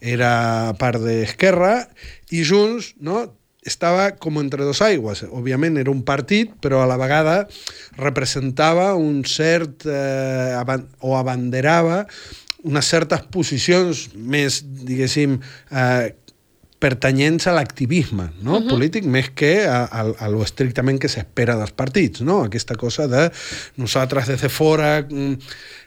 [0.00, 1.86] era part d'Esquerra
[2.30, 3.24] i Junts no,
[3.66, 5.24] estava com entre dos aigües.
[5.26, 7.44] Òbviament era un partit, però a la vegada
[7.98, 9.86] representava un cert...
[9.86, 12.04] Eh, aban o abanderava
[12.66, 15.36] unes certes posicions més, diguéssim,
[15.70, 16.14] eh,
[16.82, 18.58] pertanyents a l'activisme no?
[18.58, 18.68] uh -huh.
[18.68, 22.44] polític més que a, a, a lo estrictament que s'espera dels partits, no?
[22.44, 23.30] Aquesta cosa de
[23.76, 25.06] nosaltres des de fora...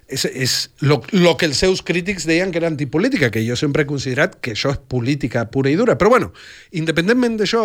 [0.10, 3.86] És, és lo, lo que els seus crítics deien que era antipolítica, que jo sempre
[3.86, 6.00] he considerat que això és política pura i dura.
[6.02, 6.32] Però bueno,
[6.74, 7.64] independentment d'això,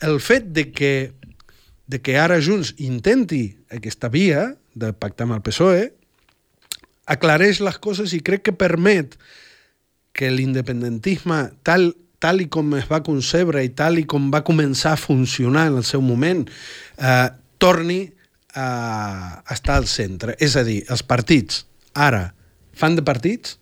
[0.00, 1.12] el fet de que,
[1.86, 5.84] de que ara Junts intenti aquesta via de pactar amb el PSOE
[7.10, 9.18] aclareix les coses i crec que permet
[10.14, 11.90] que l'independentisme tal,
[12.22, 15.80] tal i com es va concebre i tal i com va començar a funcionar en
[15.82, 18.06] el seu moment eh, torni
[18.54, 20.36] a estar al centre.
[20.38, 22.34] És a dir, els partits ara
[22.74, 23.58] fan de partits,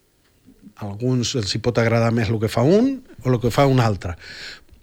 [0.76, 3.68] a alguns els hi pot agradar més el que fa un o el que fa
[3.70, 4.16] un altre,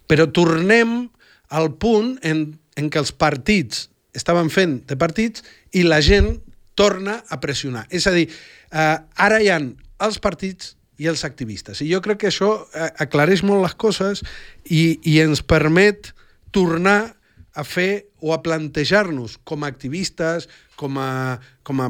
[0.08, 1.10] però tornem
[1.50, 2.46] al punt en,
[2.78, 6.38] en què els partits estaven fent de partits i la gent
[6.78, 7.86] torna a pressionar.
[7.92, 8.30] És a dir,
[8.72, 11.82] eh, ara hi han els partits i els activistes.
[11.82, 14.24] I jo crec que això eh, aclareix molt les coses
[14.66, 16.14] i, i ens permet
[16.56, 17.16] tornar
[17.56, 20.48] a fer o a plantejar-nos com a activistes,
[20.80, 21.90] com a, com a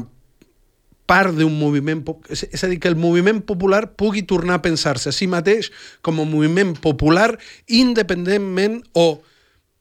[1.10, 2.04] part d'un moviment...
[2.30, 5.72] és a dir, que el moviment popular pugui tornar a pensar-se a si mateix
[6.06, 7.32] com a moviment popular
[7.66, 9.08] independentment o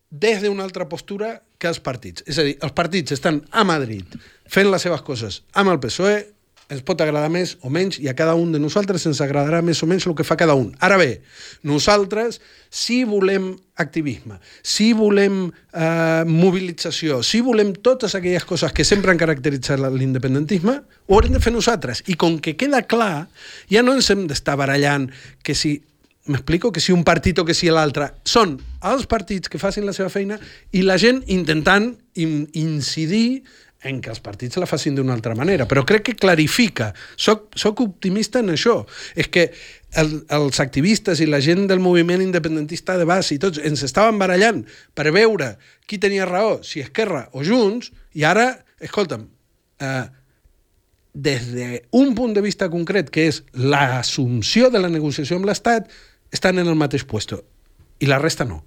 [0.10, 2.24] des d'una altra postura que els partits.
[2.26, 4.18] És a dir, els partits estan a Madrid
[4.50, 6.18] fent les seves coses amb el PSOE,
[6.70, 9.82] ens pot agradar més o menys, i a cada un de nosaltres ens agradarà més
[9.82, 10.70] o menys el que fa cada un.
[10.86, 11.24] Ara bé,
[11.66, 12.38] nosaltres,
[12.70, 13.52] si volem
[13.82, 20.78] activisme, si volem eh, mobilització, si volem totes aquelles coses que sempre han caracteritzat l'independentisme,
[21.10, 22.04] ho haurem de fer nosaltres.
[22.08, 23.28] I com que queda clar,
[23.72, 25.10] ja no ens hem d'estar barallant
[25.42, 25.80] que si
[26.30, 26.70] M'explico?
[26.70, 28.12] Que si un partit o que si l'altre.
[28.22, 28.52] Són
[28.86, 30.38] els partits que facin la seva feina
[30.78, 31.88] i la gent intentant
[32.22, 33.42] in incidir
[33.84, 35.68] en que els partits la facin d'una altra manera.
[35.70, 36.92] Però crec que clarifica.
[37.15, 38.82] Soc, soc optimista en això.
[39.15, 39.48] És que
[40.00, 44.20] el, els activistes i la gent del moviment independentista de base i tots ens estaven
[44.20, 45.54] barallant per veure
[45.88, 48.52] qui tenia raó, si Esquerra o Junts, i ara,
[48.84, 49.26] escolta'm,
[49.80, 50.06] eh,
[51.13, 55.89] des d'un punt de vista concret, que és l'assumpció de la negociació amb l'Estat,
[56.32, 57.42] estan en el mateix puesto.
[58.00, 58.62] I la resta no.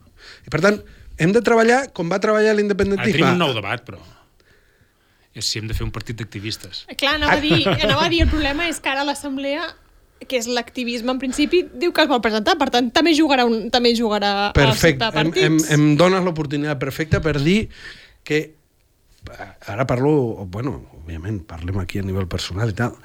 [0.47, 0.81] I per tant,
[1.23, 3.21] hem de treballar com va treballar l'independentisme.
[3.21, 4.01] tenim un nou debat, però.
[5.35, 6.85] És si hem de fer un partit d'activistes.
[6.97, 9.71] Clar, anava a, dir, anava a dir, el problema és que ara l'Assemblea
[10.29, 13.69] que és l'activisme en principi, diu que es vol presentar, per tant també jugarà, un,
[13.75, 15.71] també jugarà Perfecte, als em, partits.
[15.71, 17.65] em, em dones l'oportunitat perfecta per dir
[18.23, 18.45] que
[19.67, 22.97] ara parlo, bueno, òbviament parlem aquí a nivell personal i tal,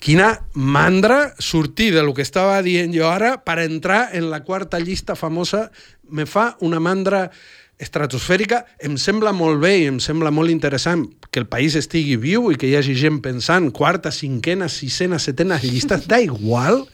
[0.00, 4.80] quina mandra sortir de lo que estava dient jo ara per entrar en la quarta
[4.80, 5.68] llista famosa
[6.08, 7.28] me fa una mandra
[7.80, 12.50] estratosfèrica, em sembla molt bé i em sembla molt interessant que el país estigui viu
[12.52, 16.84] i que hi hagi gent pensant quarta, cinquena, sisena, setena llistes, da igual.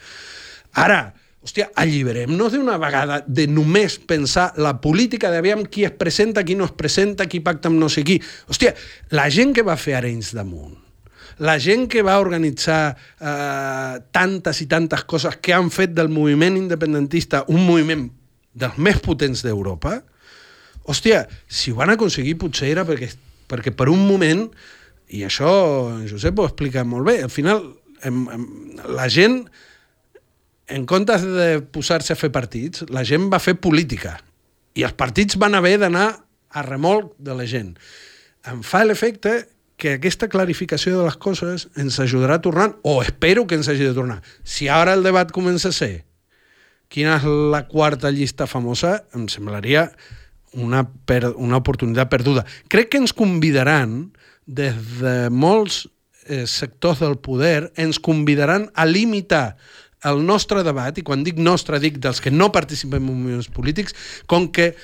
[0.79, 1.01] Ara,
[1.43, 6.71] hòstia, alliberem-nos d'una vegada de només pensar la política d'aviam qui es presenta, qui no
[6.71, 8.21] es presenta, qui pacta amb no sé qui.
[8.47, 8.77] Hòstia,
[9.11, 10.77] la gent que va fer Arenys damunt,
[11.39, 16.57] la gent que va organitzar eh, tantes i tantes coses que han fet del moviment
[16.57, 18.07] independentista un moviment
[18.57, 19.99] dels més potents d'Europa,
[20.89, 23.11] hòstia, si ho van aconseguir potser era perquè,
[23.51, 24.47] perquè per un moment,
[25.13, 25.51] i això
[25.93, 27.61] en Josep ho explica molt bé, al final
[28.07, 28.47] em, em,
[28.97, 29.43] la gent,
[30.73, 34.17] en comptes de posar-se a fer partits, la gent va fer política.
[34.77, 36.09] I els partits van haver d'anar
[36.57, 37.75] a remolc de la gent.
[38.49, 39.37] Em fa l'efecte
[39.77, 43.85] que aquesta clarificació de les coses ens ajudarà a tornar, o espero que ens hagi
[43.85, 44.23] de tornar.
[44.43, 46.07] Si ara el debat comença a ser
[46.89, 49.91] quina és la quarta llista famosa, em semblaria
[50.57, 52.47] una, per, una oportunitat perduda.
[52.73, 54.13] Crec que ens convidaran,
[54.47, 55.85] des de molts
[56.31, 59.57] eh, sectors del poder, ens convidaran a limitar
[60.07, 63.97] el nostre debat, i quan dic nostre dic dels que no participem en moviments polítics,
[64.31, 64.75] com que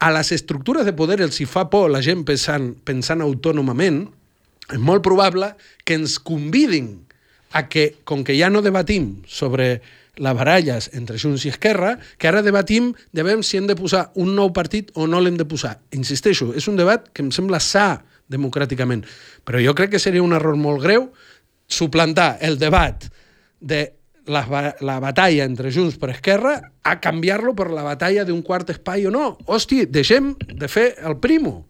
[0.00, 4.06] a les estructures de poder els hi fa por la gent pensant, pensant autònomament,
[4.70, 5.52] és molt probable
[5.84, 6.94] que ens convidin
[7.52, 9.80] a que, com que ja no debatim sobre
[10.20, 14.08] les baralles entre Junts i Esquerra, que ara debatim de veure si hem de posar
[14.20, 15.78] un nou partit o no l'hem de posar.
[15.96, 19.04] Insisteixo, és un debat que em sembla sa democràticament,
[19.44, 21.08] però jo crec que seria un error molt greu
[21.70, 23.04] suplantar el debat
[23.60, 23.99] de
[24.30, 24.44] la,
[24.80, 26.54] la batalla entre Junts per Esquerra
[26.86, 29.34] a canviar-lo per la batalla d'un quart espai o no.
[29.50, 31.66] Hosti, deixem de fer el primo.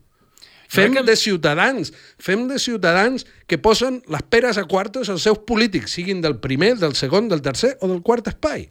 [0.71, 1.91] Fem que- de ciutadans,
[2.23, 6.77] fem de ciutadans que posen les peres a quartos als seus polítics, siguin del primer,
[6.79, 8.69] del segon, del tercer o del quart espai.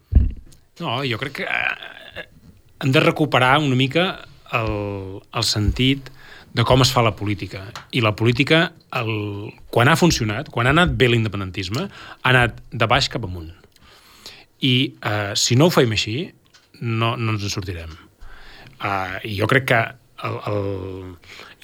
[0.80, 2.24] No, jo crec que eh,
[2.80, 4.06] hem de recuperar una mica
[4.56, 6.08] el, el sentit
[6.56, 7.66] de com es fa la política.
[7.92, 12.88] I la política, el, quan ha funcionat, quan ha anat bé l'independentisme, ha anat de
[12.90, 13.52] baix cap amunt.
[14.66, 16.18] I eh, si no ho fem així,
[16.82, 17.96] no, no ens en sortirem.
[18.80, 19.80] Uh, I jo crec que
[20.24, 21.10] el, el,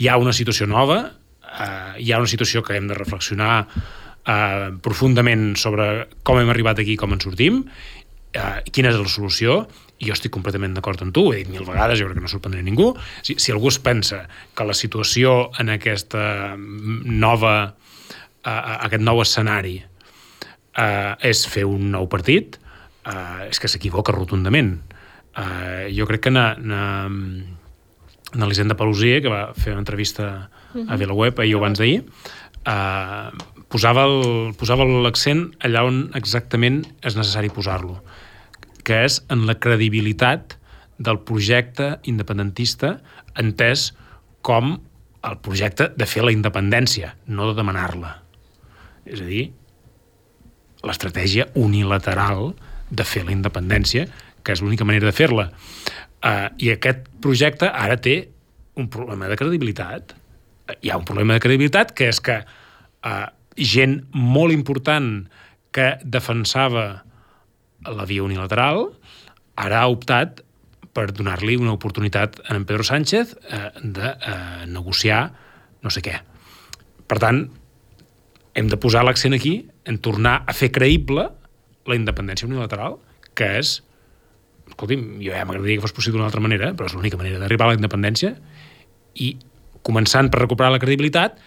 [0.03, 4.73] hi ha una situació nova, uh, hi ha una situació que hem de reflexionar uh,
[4.83, 9.61] profundament sobre com hem arribat aquí com en sortim, uh, quina és la solució,
[9.95, 12.25] i jo estic completament d'acord amb tu, ho he dit mil vegades, jo crec que
[12.25, 12.89] no sorprendré ningú.
[13.23, 16.25] Si, si algú es pensa que la situació en aquesta
[16.59, 22.59] nova, uh, aquest nou escenari uh, és fer un nou partit,
[23.05, 24.77] uh, és que s'equivoca rotundament.
[25.35, 26.83] Uh, jo crec que na, na,
[28.35, 28.77] na l'Hisenda
[29.23, 32.01] que va fer una entrevista a VilaWeb ahir o abans d'ahir,
[32.67, 33.31] uh,
[34.07, 38.01] el- posava l'accent allà on exactament és necessari posar-lo,
[38.85, 40.57] que és en la credibilitat
[40.99, 42.99] del projecte independentista
[43.35, 43.89] entès
[44.45, 44.77] com
[45.25, 48.21] el projecte de fer la independència, no de demanar-la.
[49.09, 49.49] És a dir,
[50.85, 52.53] l'estratègia unilateral
[52.89, 54.05] de fer la independència,
[54.43, 55.49] que és l'única manera de fer-la.
[56.25, 58.17] Uh, I aquest projecte ara té
[58.79, 60.13] un problema de credibilitat.
[60.65, 63.25] Uh, hi ha un problema de credibilitat que és que uh,
[63.57, 65.25] gent molt important
[65.75, 66.85] que defensava
[67.85, 68.87] la via unilateral
[69.59, 70.41] ara ha optat
[70.95, 75.33] per donar-li una oportunitat a en Pedro Sánchez eh, de eh, negociar
[75.83, 76.15] no sé què.
[77.05, 77.43] Per tant,
[78.55, 81.27] hem de posar l'accent aquí en tornar a fer creïble
[81.85, 82.97] la independència unilateral,
[83.37, 83.79] que és
[84.69, 87.67] escolti'm, jo ja m'agradaria que fos possible d'una altra manera, però és l'única manera d'arribar
[87.67, 88.33] a la independència
[89.21, 89.35] i
[89.85, 91.37] començant per recuperar la credibilitat,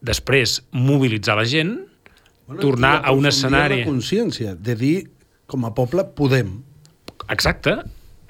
[0.00, 1.74] després mobilitzar la gent,
[2.46, 3.82] bueno, tornar a un escenari...
[3.82, 4.96] en La consciència de dir,
[5.50, 6.56] com a poble, podem.
[7.28, 7.76] Exacte,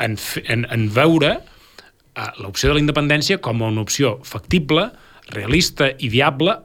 [0.03, 4.91] en, en, en veure eh, l'opció de la independència com una opció factible,
[5.31, 6.59] realista i viable,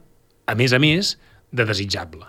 [0.46, 1.16] a més a més,
[1.56, 2.26] de desitjable.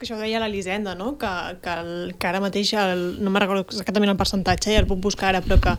[0.00, 1.10] Que això ho deia l'Elisenda, no?
[1.20, 1.28] Que,
[1.60, 5.02] que, el, que ara mateix, el, no me'n recordo exactament el percentatge, ja el puc
[5.04, 5.74] buscar ara, però que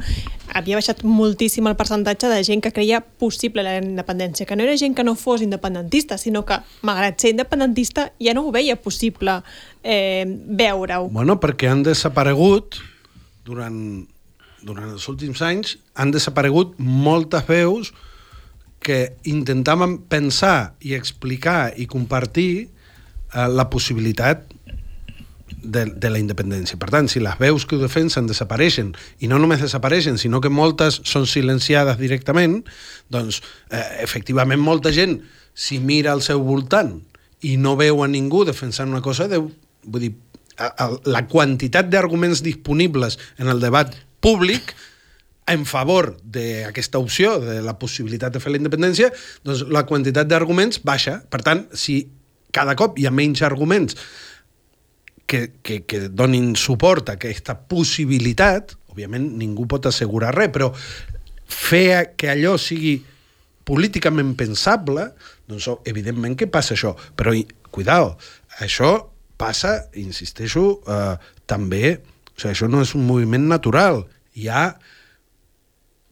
[0.54, 4.76] havia baixat moltíssim el percentatge de gent que creia possible la independència, que no era
[4.78, 9.40] gent que no fos independentista, sinó que, malgrat ser independentista, ja no ho veia possible
[9.82, 11.08] eh, veure-ho.
[11.10, 12.78] Bueno, perquè han desaparegut
[13.50, 13.80] durant,
[14.62, 17.90] durant els últims anys han desaparegut moltes veus
[18.86, 22.70] que intentaven pensar i explicar i compartir
[23.34, 24.48] la possibilitat
[25.62, 26.80] de, de la independència.
[26.82, 30.52] Per tant, si les veus que ho defensen desapareixen, i no només desapareixen, sinó que
[30.52, 32.62] moltes són silenciades directament,
[33.14, 35.20] doncs, eh, efectivament, molta gent,
[35.54, 36.98] si mira al seu voltant
[37.46, 39.50] i no veu a ningú defensant una cosa, deu,
[39.84, 40.14] vull dir,
[40.58, 44.76] a, a, la quantitat d'arguments disponibles en el debat públic
[45.50, 49.10] en favor d'aquesta opció, de la possibilitat de fer la independència,
[49.44, 51.18] doncs la quantitat d'arguments baixa.
[51.34, 52.06] Per tant, si
[52.54, 53.98] cada cop hi ha menys arguments
[55.26, 60.72] que, que, que donin suport a aquesta possibilitat, òbviament ningú pot assegurar res, però
[61.52, 62.98] fer que allò sigui
[63.68, 65.12] políticament pensable,
[65.48, 66.96] doncs evidentment que passa això.
[67.16, 67.34] Però,
[67.72, 68.16] cuidao,
[68.60, 68.92] això
[69.40, 71.16] passa, insisteixo, eh,
[71.48, 74.04] també, o sigui, això no és un moviment natural.
[74.36, 74.66] Hi ha,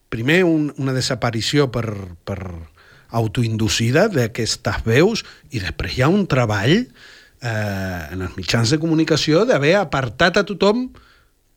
[0.09, 1.87] primer, un, una desaparició per,
[2.23, 2.39] per
[3.09, 9.45] autoinducida d'aquestes veus i després hi ha un treball eh, en els mitjans de comunicació
[9.49, 10.89] d'haver apartat a tothom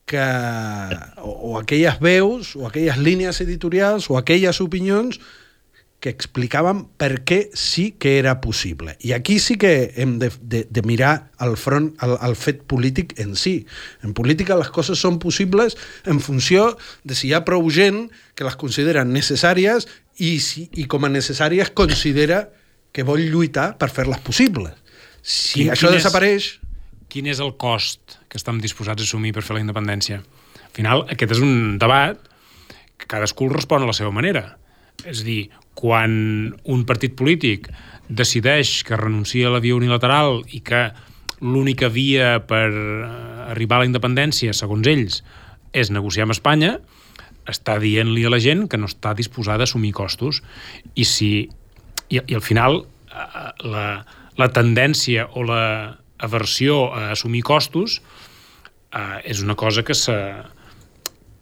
[0.05, 0.25] que,
[1.21, 5.19] o, o aquelles veus, o aquelles línies editorials, o aquelles opinions
[6.03, 8.97] que explicaven per què sí que era possible.
[8.99, 13.15] I aquí sí que hem de, de, de mirar al front al, al fet polític
[13.23, 13.61] en si.
[14.03, 16.73] En política les coses són possibles en funció
[17.07, 19.87] de si hi ha prou gent que les consideren necessàries
[20.19, 22.43] i, si, i com a necessàries considera
[22.93, 24.73] que vol lluitar per fer-les possibles.
[25.21, 26.51] Si Quin- això quin és- desapareix...
[27.13, 30.17] Quin és el cost que estem disposats a assumir per fer la independència?
[30.63, 32.17] Al final, aquest és un debat
[32.97, 34.57] que cadascú respon a la seva manera.
[35.05, 37.69] És dir, quan un partit polític
[38.09, 40.87] decideix que renuncia a la via unilateral i que
[41.41, 45.21] l'única via per eh, arribar a la independència, segons ells,
[45.73, 46.79] és negociar amb Espanya,
[47.49, 50.41] està dient-li a la gent que no està disposada a assumir costos.
[50.95, 51.31] I si
[52.09, 53.87] i, i al final eh, la,
[54.39, 55.63] la tendència o la
[56.23, 57.99] aversió a assumir costos
[58.93, 60.15] eh, és una cosa que, se,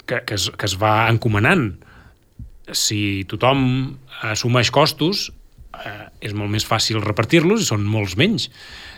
[0.06, 1.74] que, que, es, que es va encomanant.
[2.72, 3.64] Si tothom
[4.32, 5.30] assumeix costos,
[5.76, 8.50] eh, és molt més fàcil repartir-los i són molts menys.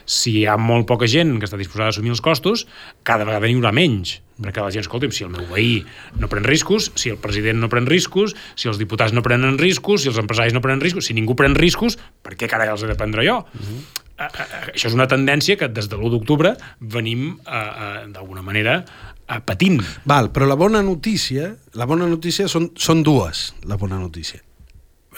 [0.06, 2.68] Si hi ha molt poca gent que està disposada a assumir els costos,
[3.04, 4.20] cada vegada n'hi haurà menys.
[4.42, 5.84] Perquè la gent, escolti'm, si el meu veí
[6.20, 10.04] no pren riscos, si el president no pren riscos, si els diputats no prenen riscos,
[10.04, 12.90] si els empresaris no prenen riscos, si ningú pren riscos, per què carai els he
[12.90, 13.44] de prendre jo?
[13.46, 13.80] Uh -huh.
[14.18, 18.42] eh, eh, això és una tendència que des de l'1 d'octubre venim, eh, eh, d'alguna
[18.42, 18.84] manera,
[19.28, 19.82] eh, patint.
[20.06, 24.42] Val, però la bona notícia, la bona notícia són, són dues, la bona notícia.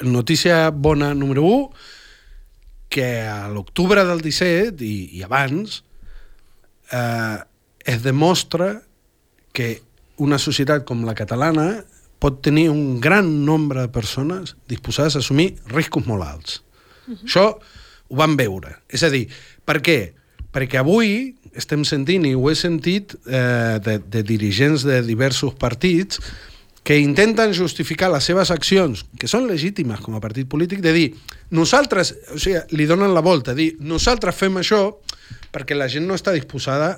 [0.02, 1.70] Notícia bona número 1,
[2.96, 5.82] que a l'octubre del 17 i, i abans
[6.96, 7.38] eh,
[7.84, 8.80] es demostra
[9.56, 9.82] que
[10.24, 11.84] una societat com la catalana
[12.24, 16.62] pot tenir un gran nombre de persones disposades a assumir riscos molt alts.
[17.06, 17.24] Uh -huh.
[17.28, 17.46] Això
[18.08, 18.78] ho vam veure.
[18.90, 19.28] És a dir,
[19.66, 20.14] per què?
[20.54, 26.20] Perquè avui estem sentint, i ho he sentit eh, de, de dirigents de diversos partits,
[26.86, 31.08] que intenten justificar les seves accions, que són legítimes com a partit polític, de dir,
[31.58, 34.84] nosaltres, o sigui, li donen la volta, dir, nosaltres fem això
[35.50, 36.94] perquè la gent no està disposada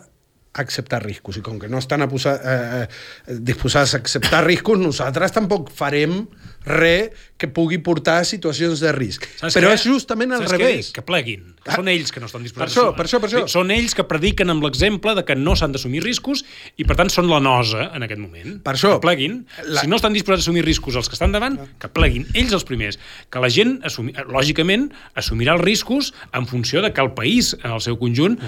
[0.57, 4.79] acceptar riscos, i com que no estan a posar, eh, eh, disposats a acceptar riscos,
[4.79, 6.25] nosaltres tampoc farem
[6.67, 9.23] res que pugui portar a situacions de risc.
[9.39, 9.75] Saps Però què?
[9.77, 10.89] és justament al Saps revés.
[10.91, 11.53] Que pleguin.
[11.63, 11.75] Que Ah.
[11.77, 13.47] són ells que no estan disposats Per això, a per això, per això.
[13.47, 16.43] Són ells que prediquen amb l'exemple de que no s'han d'assumir riscos
[16.75, 18.61] i, per tant, són la nosa en aquest moment.
[18.63, 18.95] Per això.
[18.99, 19.45] Que pleguin.
[19.67, 19.81] La-.
[19.81, 22.63] Si no estan disposats a assumir riscos els que estan davant, que pleguin ells els
[22.65, 22.99] primers.
[23.29, 24.11] Que la gent, assumi...
[24.27, 28.39] lògicament, assumirà els riscos en funció de que el país, en el seu conjunt,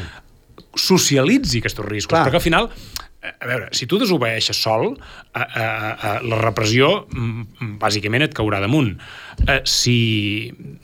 [0.75, 2.15] socialitzi aquests riscos.
[2.15, 2.25] Clar.
[2.27, 2.69] Perquè al final,
[3.21, 8.35] eh, a veure, si tu desobeeixes sol, eh, eh, eh, la repressió mm, bàsicament et
[8.37, 8.95] caurà damunt.
[9.47, 9.97] Eh, si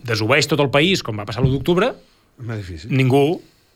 [0.06, 1.94] desobeeix tot el país, com va passar l'1 d'octubre,
[2.92, 3.26] ningú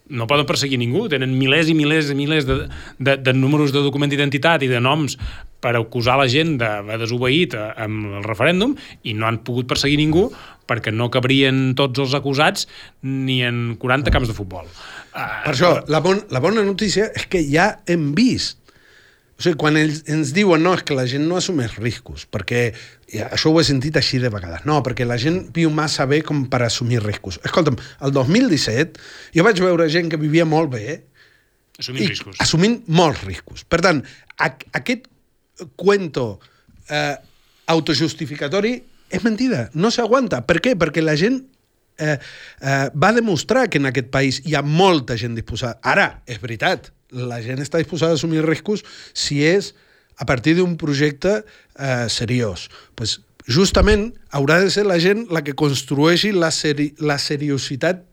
[0.09, 2.63] no poden perseguir ningú, tenen milers i milers i milers de,
[2.97, 5.17] de, de números de document d'identitat i de noms
[5.59, 9.99] per acusar la gent d'haver desobeït eh, amb el referèndum i no han pogut perseguir
[10.01, 10.29] ningú
[10.69, 12.67] perquè no cabrien tots els acusats
[13.03, 14.69] ni en 40 camps de futbol.
[15.13, 18.58] Per això, la, bon, la bona notícia és que ja hem vist
[19.39, 22.73] o sigui, quan ells ens diuen no, és que la gent no assumeix riscos, perquè
[23.29, 24.65] això ho he sentit així de vegades.
[24.67, 27.37] No, perquè la gent viu massa bé com per assumir riscos.
[27.47, 28.99] Escolta'm, el 2017
[29.37, 30.99] jo vaig veure gent que vivia molt bé
[31.79, 32.35] assumint i riscos.
[32.43, 33.63] assumint molts riscos.
[33.63, 34.03] Per tant,
[34.35, 35.07] a, aquest
[35.79, 36.27] cuento
[36.91, 37.15] eh,
[37.71, 38.75] autojustificatori
[39.09, 40.43] és mentida, no s'aguanta.
[40.43, 40.75] Per què?
[40.75, 41.39] Perquè la gent
[41.95, 45.79] eh, eh, va demostrar que en aquest país hi ha molta gent disposada.
[45.79, 48.83] Ara, és veritat, la gent està disposada a assumir riscos
[49.13, 49.73] si és
[50.19, 52.67] a partir d'un projecte eh, seriós.
[52.95, 58.03] Pues, justament haurà de ser la gent la que construeixi la, seri la seriositat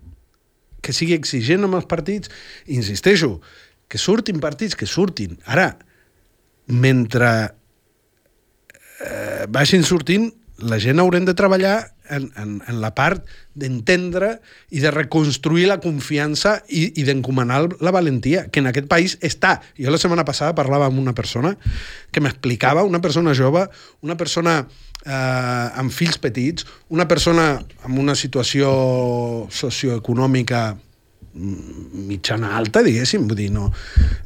[0.87, 2.31] que sigui exigent amb els partits.
[2.71, 3.41] Insisteixo,
[3.91, 5.37] que surtin partits, que surtin.
[5.45, 5.73] Ara,
[6.67, 7.31] mentre
[9.03, 13.27] eh, vagin sortint, la gent haurem de treballar en, en, en la part
[13.59, 14.37] d'entendre
[14.71, 19.59] i de reconstruir la confiança i, i d'encomanar la valentia, que en aquest país està.
[19.77, 21.57] Jo la setmana passada parlava amb una persona
[22.13, 23.67] que m'explicava, una persona jove,
[24.07, 24.63] una persona
[25.05, 27.53] eh, amb fills petits, una persona
[27.85, 28.71] amb una situació
[29.53, 30.67] socioeconòmica
[31.37, 33.69] mitjana alta, diguéssim, vull dir, no.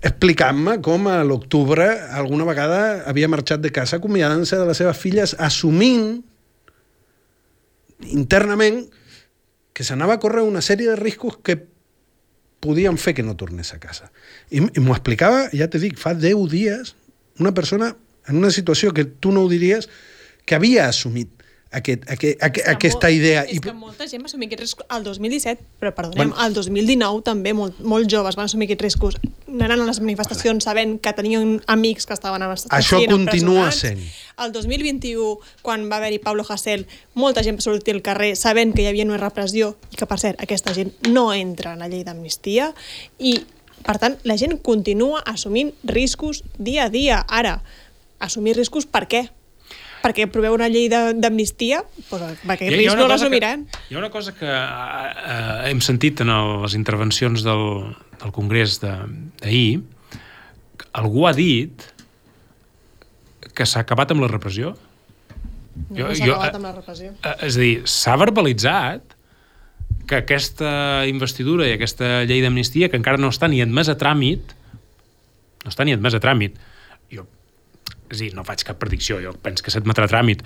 [0.01, 5.35] Explicant-me com a l'octubre alguna vegada havia marxat de casa acomiadant-se de les seves filles,
[5.39, 6.21] assumint
[8.15, 8.85] internament
[9.75, 11.59] que s'anava a córrer una sèrie de riscos que
[12.61, 14.11] podien fer que no tornés a casa.
[14.51, 16.95] I, i m'ho explicava, ja te dic, fa 10 dies,
[17.41, 17.95] una persona
[18.29, 19.89] en una situació que tu no ho diries,
[20.45, 21.40] que havia assumit
[21.71, 23.43] aquest, aquest, aquest, aquesta molt, idea.
[23.47, 27.23] És que molta gent va assumir aquests riscos al 2017, però perdonem, bueno, al 2019
[27.27, 29.19] també molt, molt joves van assumir aquests riscos.
[29.47, 34.03] Anant a les manifestacions sabent que tenien amics que estaven a Això continua sent.
[34.43, 38.83] El 2021, quan va haver-hi Pablo Hasél, molta gent va sortir al carrer sabent que
[38.83, 42.03] hi havia una repressió i que, per cert, aquesta gent no entra en la llei
[42.07, 42.73] d'amnistia
[43.19, 43.37] i,
[43.87, 47.23] per tant, la gent continua assumint riscos dia a dia.
[47.29, 47.61] Ara,
[48.19, 49.29] assumir riscos per què?
[50.01, 53.65] Perquè proveu una llei d'amnistia, doncs, aquest risc no l'assumiran.
[53.89, 57.65] Hi ha una cosa que uh, hem sentit en el, les intervencions del,
[58.21, 59.81] del Congrés d'ahir,
[60.97, 61.87] algú ha dit
[63.55, 64.75] que s'ha acabat amb la repressió.
[65.91, 67.15] No, jo, no s'ha acabat amb la repressió.
[67.21, 69.19] Uh, és a dir, s'ha verbalitzat
[70.11, 70.71] que aquesta
[71.07, 74.57] investidura i aquesta llei d'amnistia, que encara no està ni admès a tràmit,
[75.61, 76.57] no està ni admès a tràmit,
[77.13, 77.29] jo
[78.11, 80.45] és dir, no faig cap predicció, jo penso que s'admetrà tràmit,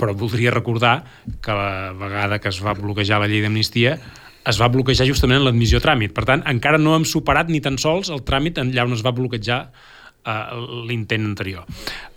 [0.00, 1.04] però voldria recordar
[1.42, 3.96] que la vegada que es va bloquejar la llei d'amnistia
[4.44, 6.12] es va bloquejar justament en l'admissió a tràmit.
[6.16, 9.14] Per tant, encara no hem superat ni tan sols el tràmit allà on es va
[9.16, 11.64] bloquejar uh, l'intent anterior.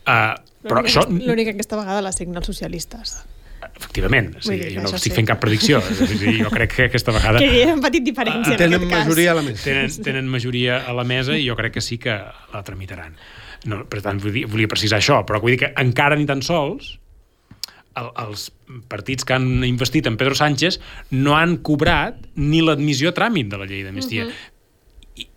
[0.04, 0.36] Uh,
[0.68, 1.06] però això...
[1.08, 3.18] L'única que aquesta vegada la signen els socialistes.
[3.78, 5.16] Efectivament, sí, dir, jo no estic sí.
[5.16, 5.80] fent cap predicció.
[6.44, 7.42] jo crec que aquesta vegada...
[7.42, 9.34] Que hi ha petit diferència tenen en aquest majoria cas.
[9.34, 9.64] a la mesa.
[9.64, 12.18] Tenen, tenen majoria a la mesa i jo crec que sí que
[12.54, 13.18] la tramitaran.
[13.68, 16.96] No, per tant, volia, volia precisar això, però vull dir que encara ni tan sols
[17.98, 18.48] el, els
[18.92, 20.80] partits que han investit en Pedro Sánchez
[21.16, 24.28] no han cobrat ni l'admissió a tràmit de la llei d'amnistia.
[24.28, 25.24] Uh -huh.
[25.24, 25.28] I,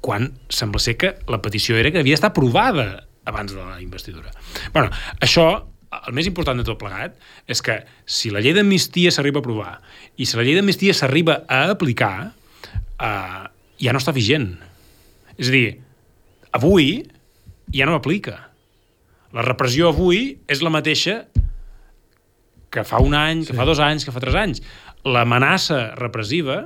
[0.00, 4.30] quan sembla ser que la petició era que havia estat aprovada abans de la investidura.
[4.72, 5.64] bueno, això,
[6.06, 7.16] el més important de tot plegat,
[7.46, 9.80] és que si la llei d'amnistia s'arriba a aprovar
[10.16, 12.32] i si la llei d'amnistia s'arriba a aplicar,
[13.00, 14.58] eh, ja no està vigent.
[15.38, 15.80] És a dir,
[16.52, 17.06] avui
[17.72, 18.50] ja no aplica.
[19.34, 21.24] La repressió avui és la mateixa
[22.74, 23.58] que fa un any, que sí.
[23.58, 24.62] fa dos anys, que fa tres anys.
[25.06, 26.64] L'amenaça repressiva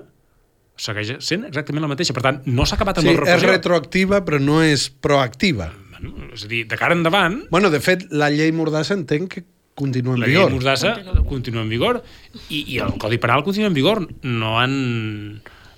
[0.79, 2.15] segueix sent exactament la mateixa.
[2.17, 3.39] Per tant, no s'ha acabat amb sí, la repressió.
[3.43, 5.69] és retroactiva, però no és proactiva.
[5.99, 7.43] Bueno, és a dir, de cara endavant...
[7.51, 9.45] Bueno, de fet, la llei Mordassa entenc que
[9.79, 10.47] continua en la vigor.
[10.47, 12.03] La llei Mordassa continua en vigor
[12.49, 14.05] i, i el Codi Penal continua en vigor.
[14.23, 14.77] No han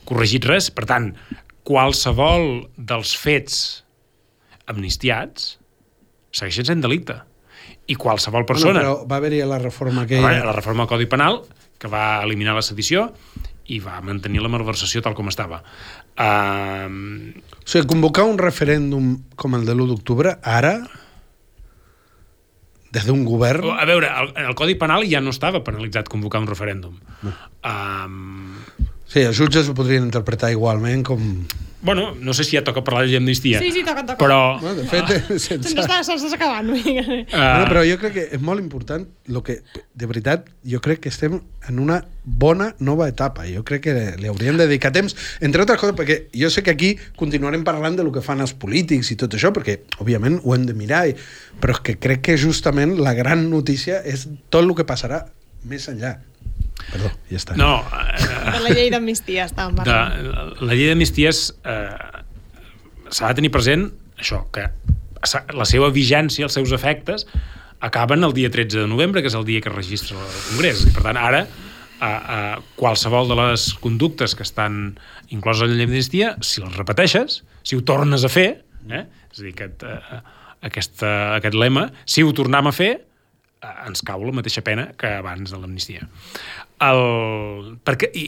[0.08, 0.70] corregit res.
[0.74, 1.14] Per tant,
[1.66, 3.60] qualsevol dels fets
[4.70, 5.56] amnistiats
[6.30, 7.18] segueixen sent delicte.
[7.90, 8.80] I qualsevol persona...
[8.80, 10.20] Bueno, però va haver-hi la reforma que...
[10.22, 11.40] Va, la reforma del Codi Penal,
[11.80, 13.10] que va eliminar la sedició
[13.70, 15.60] i va mantenir la malversació tal com estava.
[16.18, 16.90] Uh...
[17.60, 20.74] O sigui, convocar un referèndum com el de l'1 d'octubre, ara,
[22.90, 23.70] des d'un govern...
[23.74, 26.96] A veure, el, el Codi Penal ja no estava penalitzat convocar un referèndum.
[27.26, 27.34] No.
[27.62, 28.88] Um...
[29.10, 31.22] Sí, els jutges ho podrien interpretar igualment com
[31.82, 33.58] Bueno, no sé si ja toca parlar d'amnistia.
[33.58, 34.18] Sí, sí, toca, toca.
[34.20, 34.58] Però...
[34.60, 35.38] Bueno, de fet, ah.
[35.38, 35.70] sense...
[35.70, 36.68] Se'ns està, se acabant.
[36.74, 37.24] Uh...
[37.30, 39.60] Bueno, però jo crec que és molt important lo que,
[39.96, 43.48] de veritat, jo crec que estem en una bona nova etapa.
[43.48, 46.74] Jo crec que li hauríem de dedicar temps, entre altres coses, perquè jo sé que
[46.76, 50.56] aquí continuarem parlant de lo que fan els polítics i tot això, perquè, òbviament, ho
[50.56, 51.16] hem de mirar, i...
[51.60, 55.24] però és que crec que justament la gran notícia és tot el que passarà
[55.64, 56.18] més enllà.
[56.88, 57.56] Perdó, ja està.
[57.58, 57.72] No.
[57.84, 58.26] Eh,
[58.56, 60.16] de la llei d'amnistia estàvem parlant.
[60.16, 62.22] De, la llei d'amnisties eh,
[63.10, 63.88] s'ha de tenir present
[64.20, 64.68] això, que
[65.56, 67.26] la seva vigència, els seus efectes,
[67.80, 70.84] acaben el dia 13 de novembre, que és el dia que es registra el Congrés.
[70.86, 71.44] I, per tant, ara,
[72.00, 72.40] a, a
[72.80, 77.76] qualsevol de les conductes que estan incloses en la llei d'amnistia, si les repeteixes, si
[77.76, 78.48] ho tornes a fer,
[78.88, 79.04] eh?
[79.30, 80.20] és a dir, aquest, eh,
[80.68, 83.09] aquesta, aquest lema, si ho tornem a fer, eh,
[83.61, 86.06] ens cau la mateixa pena que abans de l'amnistia.
[86.86, 88.26] El, perquè, i,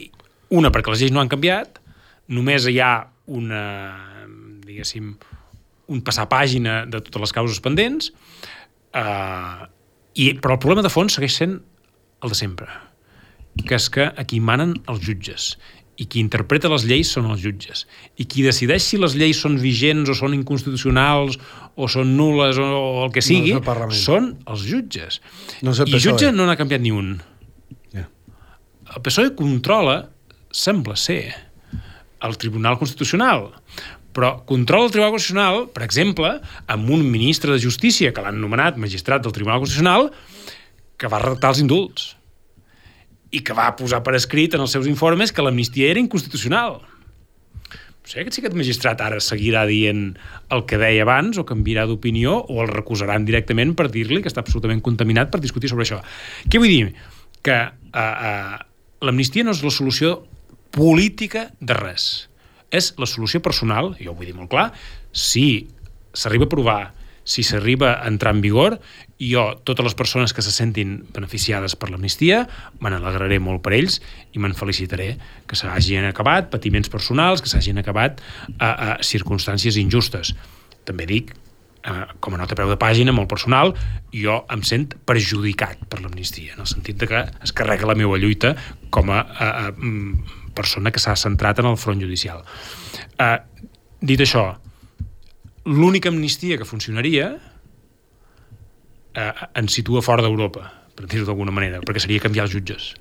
[0.53, 1.79] una, perquè les lleis no han canviat,
[2.33, 2.93] només hi ha
[3.33, 3.63] una,
[4.67, 5.13] diguéssim,
[5.93, 8.11] un passar pàgina de totes les causes pendents,
[8.93, 9.69] eh,
[10.13, 11.55] I, però el problema de fons segueix sent
[12.23, 12.67] el de sempre,
[13.65, 15.55] que és que aquí manen els jutges
[16.01, 17.85] i qui interpreta les lleis són els jutges.
[18.17, 21.37] I qui decideix si les lleis són vigents o són inconstitucionals
[21.77, 25.21] o són nules o, o el que sigui, és el són els jutges.
[25.61, 26.03] No el I PSOE.
[26.07, 27.15] jutge no n'ha canviat ni un.
[27.93, 28.07] Ja.
[28.95, 29.99] El PSOE controla,
[30.49, 31.21] sembla ser,
[32.23, 33.51] el Tribunal Constitucional.
[34.13, 36.35] Però controla el Tribunal Constitucional, per exemple,
[36.73, 40.09] amb un ministre de Justícia que l'han nomenat magistrat del Tribunal Constitucional
[40.97, 42.11] que va redactar els indults
[43.33, 46.79] i que va posar per escrit en els seus informes que l'amnistia era inconstitucional.
[48.03, 50.09] No sé, que aquest magistrat ara seguirà dient
[50.51, 54.43] el que deia abans o canviarà d'opinió o el recusaran directament per dir-li que està
[54.43, 56.01] absolutament contaminat per discutir sobre això.
[56.51, 56.91] Què vull dir?
[57.43, 58.57] Que uh, uh,
[59.07, 60.17] l'amnistia no és la solució
[60.75, 62.27] política de res.
[62.73, 64.71] És la solució personal, jo ho vull dir molt clar,
[65.13, 65.69] si
[66.13, 66.81] s'arriba a aprovar,
[67.23, 68.79] si s'arriba a entrar en vigor,
[69.19, 72.43] jo, totes les persones que se sentin beneficiades per l'amnistia,
[72.83, 73.99] me n'alegraré molt per ells
[74.33, 75.13] i me'n felicitaré
[75.47, 78.19] que s'hagin acabat patiments personals, que s'hagin acabat
[78.59, 80.33] a, a circumstàncies injustes.
[80.83, 81.31] També dic,
[81.87, 83.73] eh, com a nota a peu de pàgina, molt personal,
[84.11, 88.19] jo em sent perjudicat per l'amnistia, en el sentit de que es carrega la meva
[88.19, 88.55] lluita
[88.91, 89.71] com a, a, a
[90.53, 92.43] persona que s'ha centrat en el front judicial.
[93.17, 93.37] Eh,
[94.03, 94.51] dit això,
[95.65, 97.33] l'única amnistia que funcionaria
[99.13, 102.91] eh, ens situa fora d'Europa, per dir-ho d'alguna manera, perquè seria canviar els jutges.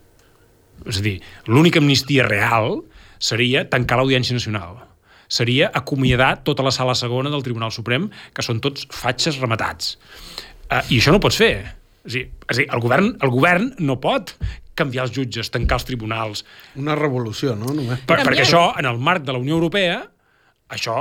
[0.87, 1.19] És a dir,
[1.51, 2.81] l'única amnistia real
[3.23, 4.81] seria tancar l'Audiència Nacional.
[5.33, 9.97] Seria acomiadar tota la sala segona del Tribunal Suprem, que són tots fatxes rematats.
[10.69, 11.55] Eh, I això no pots fer.
[12.03, 14.35] És a dir, és a dir el, govern, el govern no pot
[14.77, 16.45] canviar els jutges, tancar els tribunals,
[16.81, 17.75] Una revolució, no?
[17.77, 18.03] Només.
[18.09, 19.99] per, perquè això, en el marc de la Unió Europea,
[20.73, 20.97] això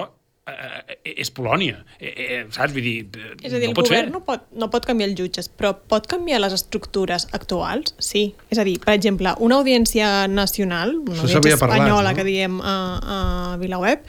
[0.52, 1.82] eh, és Polònia.
[2.00, 2.74] Eh, eh, saps?
[2.76, 4.14] Vull dir, eh, És a dir, no el pots govern fer.
[4.14, 7.96] no pot, no pot canviar els jutges, però pot canviar les estructures actuals?
[8.00, 8.34] Sí.
[8.50, 12.16] És a dir, per exemple, una audiència nacional, una Això audiència parlat, espanyola no?
[12.18, 13.20] que diem a, a
[13.62, 14.04] VilaWeb,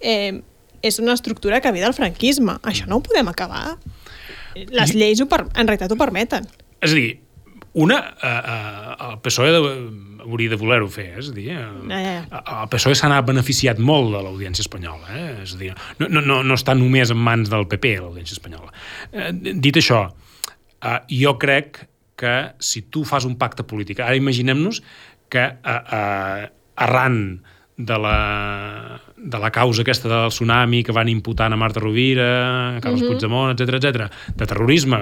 [0.00, 0.40] eh,
[0.82, 2.58] és una estructura que ve del franquisme.
[2.62, 3.78] Això no ho podem acabar.
[4.54, 6.48] Les lleis ho per, en realitat ho permeten.
[6.82, 7.20] És a dir,
[7.74, 9.60] una, eh, eh, el PSOE de,
[10.22, 11.60] hauria de voler-ho fer, és a dir, eh,
[11.90, 12.42] ja, ja.
[12.62, 15.28] el PSOE s'ha beneficiat molt de l'audiència espanyola, eh?
[15.44, 18.72] és a dir, no, no, no, està només en mans del PP, l'audiència espanyola.
[19.12, 20.04] Eh, dit això,
[20.80, 21.84] eh, jo crec
[22.22, 24.82] que si tu fas un pacte polític, ara imaginem-nos
[25.32, 27.42] que eh, eh, arran
[27.76, 32.80] de la, de la causa aquesta del tsunami que van imputant a Marta Rovira, a
[32.80, 33.08] Carles Mhm.
[33.08, 35.00] Puigdemont, etc etc, de terrorisme,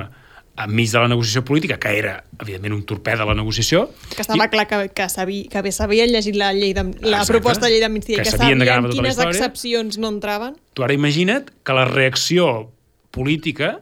[0.58, 3.86] enmig de la negociació política, que era, evidentment, un torpè de la negociació.
[4.14, 7.36] Que estava clar que, que, sabia, que bé s'havien llegit la, llei de, la Exacte.
[7.36, 10.58] proposta de llei d'amnistia i Que que sabien sabien tota quines excepcions no entraven.
[10.74, 12.70] Tu ara imagina't que la reacció
[13.10, 13.78] política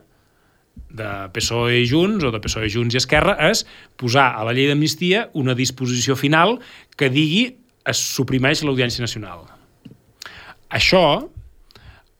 [0.88, 3.64] de PSOE i Junts, o de PSOE, Junts i Esquerra, és
[4.00, 6.58] posar a la llei d'amnistia una disposició final
[6.96, 7.48] que digui
[7.88, 9.46] es suprimeix l'Audiència Nacional.
[10.68, 11.02] Això,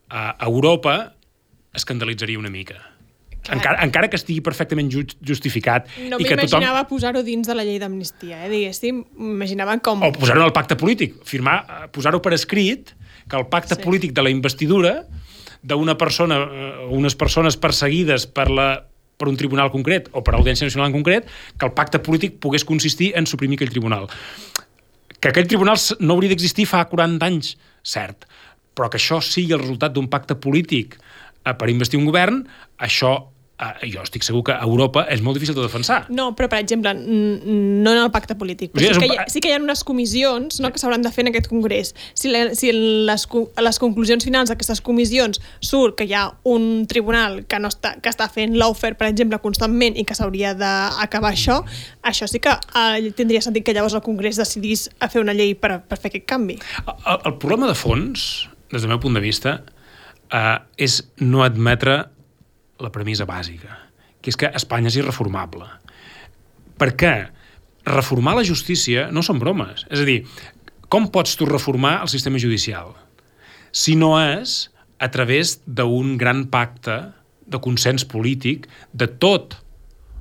[0.09, 1.13] a Europa,
[1.77, 2.79] escandalitzaria una mica.
[3.51, 6.65] Encara, encara que estigui perfectament ju justificat No i que tothom...
[6.89, 8.49] posar-ho dins de la llei d'amnistia, eh?
[8.51, 9.03] diguéssim.
[9.17, 10.03] M'imaginava com...
[10.05, 12.93] o posar-ho en el pacte polític, firmar, eh, posar-ho per escrit,
[13.29, 13.81] que el pacte Sí.
[13.83, 15.05] polític de la investidura
[15.61, 18.69] d'una persona, eh, unes persones perseguides per, la,
[19.17, 21.27] per un tribunal concret o per l'Audiència Nacional en concret,
[21.57, 24.07] que el pacte polític pogués consistir en suprimir aquell tribunal.
[25.19, 28.23] Que aquell tribunal no hauria d'existir fa 40 anys, cert,
[28.73, 32.45] però que això sigui el resultat d'un pacte polític eh, per investir un govern,
[32.79, 33.11] això
[33.59, 36.05] eh, jo estic segur que a Europa és molt difícil de defensar.
[36.09, 38.71] No, però, per exemple, no en el pacte polític.
[38.75, 40.59] O sigui, Però sí, un que hi ha, pa- sí que hi ha unes comissions
[40.63, 41.93] no, que s'hauran de fer en aquest congrés.
[42.13, 43.25] Si, la, si les,
[43.65, 48.09] les conclusions finals d'aquestes comissions surt que hi ha un tribunal que, no està, que
[48.11, 51.59] està fent l'ofer, per exemple, constantment i que s'hauria d'acabar això,
[52.07, 55.55] això sí que eh, tindria sentit que llavors el congrés decidís a fer una llei
[55.59, 56.55] per, per fer aquest canvi.
[56.85, 59.59] El, el problema de fons, des del meu punt de vista,
[60.31, 62.05] eh, és no admetre
[62.79, 63.75] la premissa bàsica,
[64.21, 65.67] que és que Espanya és irreformable.
[66.79, 67.13] Per què?
[67.89, 69.85] Reformar la justícia no són bromes.
[69.89, 70.21] És a dir,
[70.89, 72.93] com pots tu reformar el sistema judicial?
[73.71, 74.69] Si no és
[74.99, 76.99] a través d'un gran pacte
[77.49, 79.57] de consens polític de tot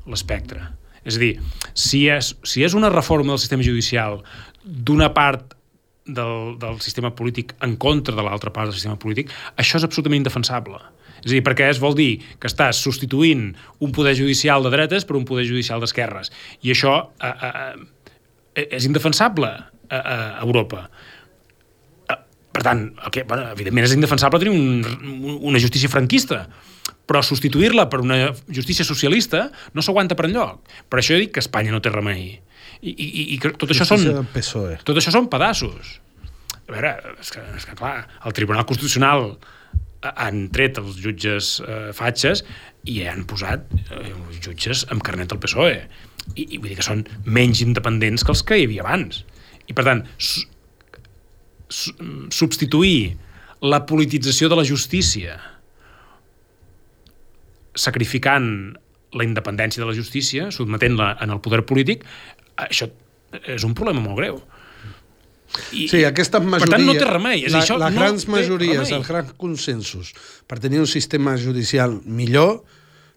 [0.09, 0.63] l'espectre.
[1.05, 1.35] És a dir,
[1.75, 4.23] si és, si és una reforma del sistema judicial
[4.65, 5.55] d'una part
[6.09, 10.23] del, del sistema polític en contra de l'altra part del sistema polític, això és absolutament
[10.23, 10.81] indefensable.
[11.25, 13.51] És a dir, perquè es vol dir que estàs substituint
[13.85, 16.33] un poder judicial de dretes per un poder judicial d'esquerres.
[16.63, 17.35] I això eh,
[18.55, 19.51] eh, és indefensable
[19.91, 20.89] a, a Europa.
[22.09, 22.19] Eh,
[22.59, 26.47] Per tant, el que, bueno, evidentment és indefensable tenir un, una justícia franquista,
[27.09, 30.59] Però substituir-la per una justícia socialista no s'aguanta per enlloc.
[30.93, 32.35] Per això he dit que Espanya no té remei.
[32.85, 34.03] I, i, i- que tot això són...
[34.35, 34.75] PSOE.
[34.85, 35.95] Tot això són pedaços.
[36.69, 36.91] A veure,
[37.23, 37.95] és que, és que clar,
[38.29, 39.25] el Tribunal Constitucional
[40.03, 42.45] han tret els jutges eh, fatxes
[42.89, 45.81] i han posat eh, uns jutges amb carnet del PSOE.
[46.37, 49.25] I, I vull dir que són menys independents que els que hi havia abans.
[49.69, 50.45] I per tant, su,
[51.69, 51.95] su,
[52.35, 53.17] substituir
[53.65, 55.39] la politització de la justícia
[57.79, 58.77] sacrificant
[59.17, 62.05] la independència de la justícia, sotmetent-la en el poder polític,
[62.61, 62.89] això
[63.49, 64.41] és un problema molt greu.
[65.73, 66.69] I, Sí, aquestes majories...
[66.69, 67.45] Per tant, no té remei.
[67.49, 68.95] És la, això les no grans té majories, remei.
[68.99, 70.13] els grans consensos
[70.47, 72.63] per tenir un sistema judicial millor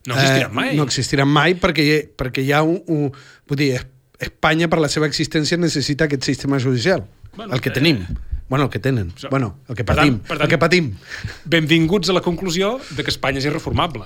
[0.08, 0.76] No existiran mai.
[0.76, 3.12] no existiran mai perquè, perquè hi ha un, un...
[3.48, 3.88] Vull dir, Es-
[4.22, 7.04] Espanya, per la seva existència, necessita aquest sistema judicial.
[7.36, 8.04] Bueno, el que eh, tenim.
[8.52, 9.12] Bueno, el que tenen.
[9.18, 10.20] so- Bueno, el que per tant- patim.
[10.28, 10.90] per tant- el que patim.
[11.46, 14.04] Benvinguts a la conclusió de que Espanya és irreformable.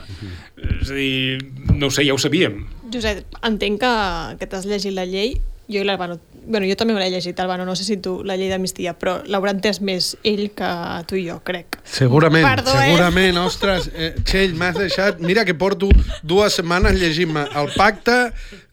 [0.82, 1.40] És a dir,
[1.74, 2.62] no ho sé, ja ho sabíem.
[2.94, 3.92] Josep, entenc que,
[4.40, 5.42] que t'has llegit la llei.
[5.68, 6.20] Jo i l'Albano...
[6.46, 9.16] Bueno, jo també me l'he llegit, Albano, no sé si tu, la llei d'amnistia, però
[9.26, 10.68] l'haurà entès més ell que
[11.10, 11.80] tu i jo, crec.
[11.90, 12.92] Segurament, Perdó, eh?
[12.92, 15.24] segurament, ostres, eh, Txell, m'has deixat...
[15.26, 15.90] Mira que porto
[16.22, 18.20] dues setmanes llegint-me el pacte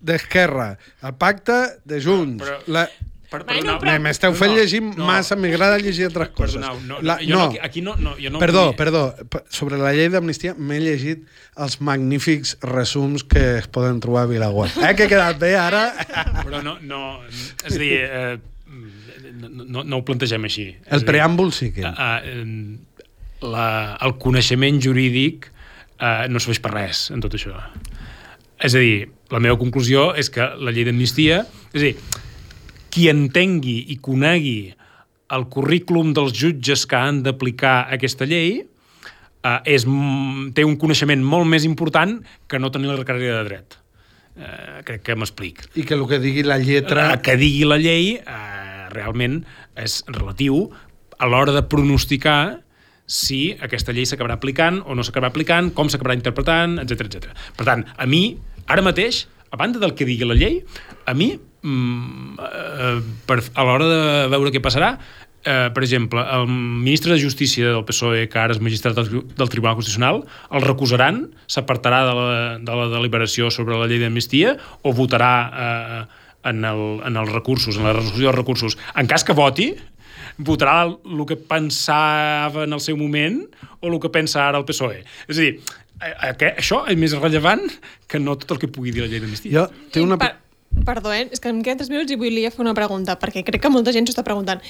[0.04, 1.56] d'Esquerra, el pacte
[1.88, 2.84] de Junts, Però- la...
[3.32, 6.58] Per, Bueno, Me- M'esteu fent llegir massa, m'agrada llegir altres coses.
[6.60, 9.42] Perdoneu, no, La- jo no, aquí no, no, jo no perdó, volia- perdó.
[9.48, 11.24] Sobre la llei d'amnistia m'he llegit
[11.56, 14.76] els magnífics resums que es poden trobar a Vilaweb.
[14.84, 15.86] Eh, que he quedat bé ara?
[16.44, 17.02] Però no, no,
[17.64, 18.38] és a dir, eh,
[19.32, 20.68] no, no, no ho plantegem així.
[20.92, 21.88] El dir, preàmbul sí que...
[21.88, 22.78] eh, eh,
[23.42, 23.66] la,
[24.06, 25.48] el coneixement jurídic
[25.98, 27.56] eh, no serveix per res en tot això.
[28.62, 31.40] És a dir, la meva conclusió és que la llei d'amnistia...
[31.72, 31.96] És a dir,
[32.92, 34.72] qui entengui i conegui
[35.32, 41.22] el currículum dels jutges que han d'aplicar aquesta llei eh, és, m- té un coneixement
[41.24, 42.18] molt més important
[42.48, 43.78] que no tenir la carrera de dret.
[44.36, 45.64] Eh, crec que m'explic.
[45.76, 47.10] I que el que digui la lletra...
[47.14, 49.40] El que digui la llei eh, realment
[49.80, 50.66] és relatiu
[51.18, 52.60] a l'hora de pronosticar
[53.12, 57.32] si aquesta llei s'acabarà aplicant o no s'acabarà aplicant, com s'acabarà interpretant, etc etc.
[57.56, 58.22] Per tant, a mi,
[58.72, 60.60] ara mateix, a banda del que digui la llei,
[61.04, 64.96] a mi, mm, per, a l'hora de veure què passarà,
[65.44, 69.52] eh, per exemple, el ministre de Justícia del PSOE, que ara és magistrat del, del
[69.52, 74.94] Tribunal Constitucional, el recusaran, s'apartarà de, la, de la deliberació sobre la llei d'amnistia o
[74.96, 76.02] votarà eh,
[76.50, 78.78] en, el, en els recursos, en la resolució dels recursos.
[78.98, 79.72] En cas que voti,
[80.42, 83.42] votarà el que pensava en el seu moment
[83.80, 85.02] o el que pensa ara el PSOE.
[85.28, 85.52] És a dir,
[86.00, 87.66] eh, eh, això és més rellevant
[88.08, 89.52] que no tot el que pugui dir la llei d'amnistia.
[89.58, 90.18] Jo té una...
[90.22, 90.34] Per,
[90.86, 91.28] perdó, eh?
[91.30, 93.92] és que em queden 3 minuts i volia fer una pregunta, perquè crec que molta
[93.94, 94.62] gent s'ho està preguntant.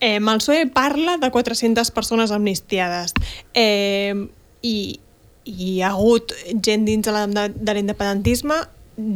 [0.00, 3.14] Eh, el PSOE parla de 400 persones amnistiades
[3.54, 4.14] eh,
[4.62, 4.98] i,
[5.44, 6.32] i hi ha hagut
[6.64, 8.54] gent dins de la- de l'independentisme,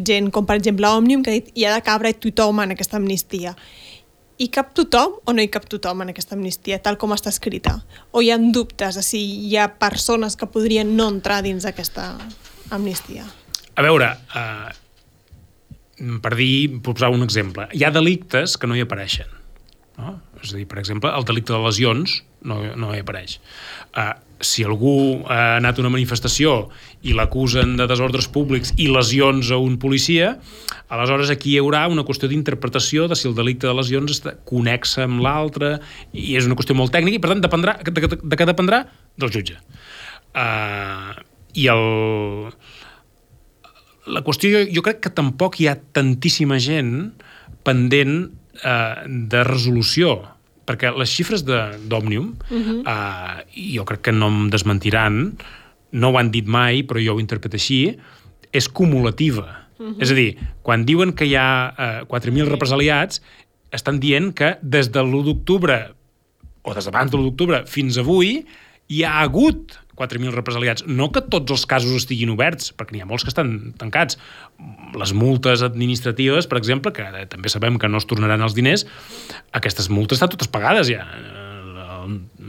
[0.06, 2.96] gent com per exemple Òmnium, que ha dit hi ha de cabre tothom en aquesta
[2.98, 3.54] amnistia.
[4.38, 7.80] Hi cap tothom o no hi cap tothom en aquesta amnistia, tal com està escrita?
[8.12, 12.12] O hi ha dubtes de si hi ha persones que podrien no entrar dins d'aquesta
[12.70, 13.24] amnistia?
[13.74, 14.70] A veure, eh,
[16.22, 19.30] per dir, posar un exemple, hi ha delictes que no hi apareixen.
[19.98, 20.14] No?
[20.38, 23.38] És a dir, per exemple, el delicte de lesions no, no hi apareix.
[23.90, 26.68] Uh, si algú ha anat a una manifestació
[27.02, 30.36] i l'acusen de desordres públics i lesions a un policia,
[30.94, 35.08] aleshores aquí hi haurà una qüestió d'interpretació de si el delicte de lesions està connexa
[35.08, 35.74] amb l'altre
[36.12, 38.84] i és una qüestió molt tècnica i per tant dependrà, de, de, de què dependrà?
[39.18, 39.58] Del jutge.
[40.38, 41.18] Uh,
[41.58, 41.84] I el,
[44.08, 47.12] la qüestió, jo crec que tampoc hi ha tantíssima gent
[47.66, 48.30] pendent
[48.64, 50.18] eh, de resolució,
[50.68, 52.80] perquè les xifres d'Òmnium, uh -huh.
[52.84, 55.36] eh, jo crec que no em desmentiran,
[55.92, 57.96] no ho han dit mai, però jo ho interpreto així,
[58.52, 59.68] és cumulativa.
[59.78, 60.02] Uh -huh.
[60.02, 63.22] És a dir, quan diuen que hi ha eh, 4.000 represaliats,
[63.70, 65.94] estan dient que des de l'1 d'octubre
[66.62, 68.46] o des d'abans de l'1 d'octubre fins avui
[68.88, 70.86] hi ha hagut 4.000 represaliats.
[70.86, 74.20] No que tots els casos estiguin oberts, perquè n'hi ha molts que estan tancats.
[74.98, 78.86] Les multes administratives, per exemple, que també sabem que no es tornaran els diners,
[79.58, 81.04] aquestes multes estan totes pagades ja,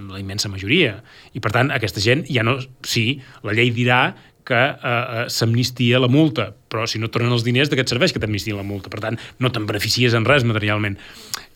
[0.10, 1.00] la, immensa majoria.
[1.34, 2.60] I, per tant, aquesta gent ja no...
[2.86, 4.02] Sí, la llei dirà
[4.50, 7.91] que eh, eh, s'amnistia la multa, però si no tornen els diners, de què et
[7.91, 8.89] serveix que t'amnistien la multa?
[8.89, 10.97] Per tant, no te'n beneficies en res materialment.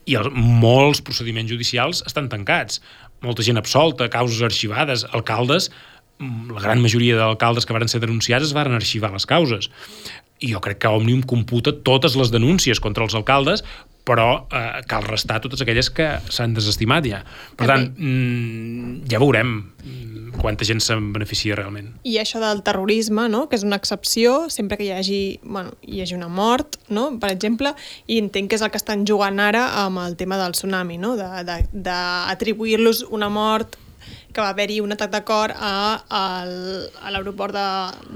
[0.05, 2.81] I el, molts procediments judicials estan tancats.
[3.23, 5.69] Molta gent absolta, causes arxivades, alcaldes,
[6.19, 9.69] mm, la gran majoria d'alcaldes que varen ser denunciats es varen arxivar les causes.
[10.43, 13.63] I jo crec que Òmnium computa totes les denúncies contra els alcaldes,
[14.03, 17.21] però eh, cal restar totes aquelles que s'han desestimat ja.
[17.55, 17.67] Per També.
[17.73, 19.53] tant, mm, ja veurem
[20.39, 21.91] quanta gent se'n beneficia realment.
[22.07, 23.45] I això del terrorisme, no?
[23.49, 27.09] que és una excepció, sempre que hi hagi, bueno, hi hagi una mort, no?
[27.19, 27.73] per exemple,
[28.07, 31.15] i entenc que és el que estan jugant ara amb el tema del tsunami, no?
[31.17, 33.77] d'atribuir-los una mort
[34.33, 35.73] que va haver-hi un atac de cor a,
[36.09, 37.67] a, l'aeroport de,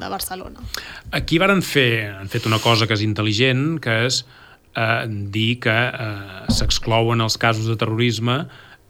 [0.01, 0.65] de Barcelona.
[1.13, 4.23] Aquí varen fer, han fet una cosa que és intel·ligent, que és
[4.73, 8.39] eh, dir que eh, s'exclouen els casos de terrorisme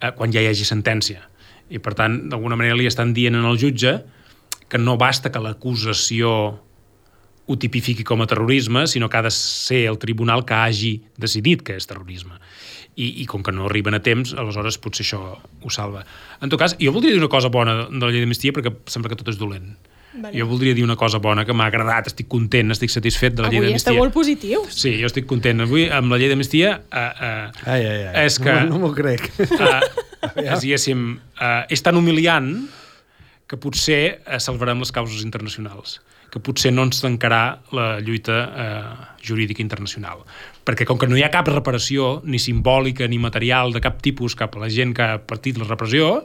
[0.00, 1.26] eh, quan ja hi hagi sentència.
[1.68, 3.98] I, per tant, d'alguna manera li estan dient al jutge
[4.68, 6.30] que no basta que l'acusació
[7.48, 11.64] ho tipifiqui com a terrorisme, sinó que ha de ser el tribunal que hagi decidit
[11.64, 12.36] que és terrorisme.
[12.98, 16.02] I, i com que no arriben a temps, aleshores potser això ho salva.
[16.42, 19.12] En tot cas, jo voldria dir una cosa bona de la llei d'amnistia perquè sembla
[19.12, 19.70] que tot és dolent.
[20.18, 20.34] Vale.
[20.38, 23.48] Jo voldria dir una cosa bona que m'ha agradat, estic content, estic satisfet de la
[23.52, 23.92] llei Avui d'amnistia.
[23.92, 24.64] està molt positiu.
[24.70, 25.62] Sí, jo estic content.
[25.64, 28.26] Avui, amb la llei d'amnistia, uh, uh, Ai, ai, ai.
[28.26, 28.56] és que...
[28.66, 29.30] No, no m'ho crec.
[29.46, 29.78] uh,
[30.42, 31.08] és, diguéssim,
[31.38, 32.50] uh, és tan humiliant
[33.48, 37.40] que potser uh, salvarem les causes internacionals que potser no ens tancarà
[37.72, 40.20] la lluita eh, jurídica internacional.
[40.68, 44.36] Perquè com que no hi ha cap reparació, ni simbòlica ni material de cap tipus
[44.36, 46.18] cap a la gent que ha patit la repressió,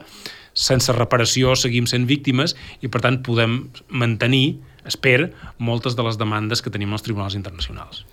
[0.54, 5.28] sense reparació seguim sent víctimes i per tant podem mantenir, espero,
[5.58, 8.04] moltes de les demandes que tenim als tribunals internacionals.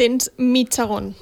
[0.00, 1.12] Tens mig segon.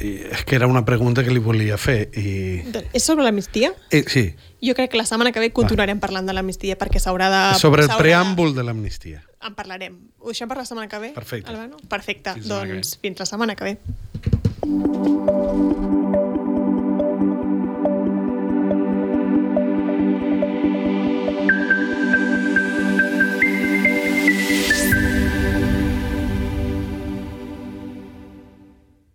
[0.00, 2.06] I és que era una pregunta que li volia fer.
[2.16, 2.62] I...
[2.96, 3.74] És sobre l'amnistia?
[3.92, 4.30] Eh, sí,
[4.64, 7.42] Jo crec que la setmana que ve continuarem parlant de l'amnistia perquè s'haurà de...
[7.60, 9.20] sobre el preàmbul de l'amnistia.
[9.44, 9.98] En parlarem.
[10.18, 11.10] Ho deixem per la setmana que ve?
[11.14, 11.52] Perfecte.
[11.52, 11.76] Albano?
[11.92, 12.32] Perfecte.
[12.38, 13.76] Fins la setmana que doncs fins la setmana que ve.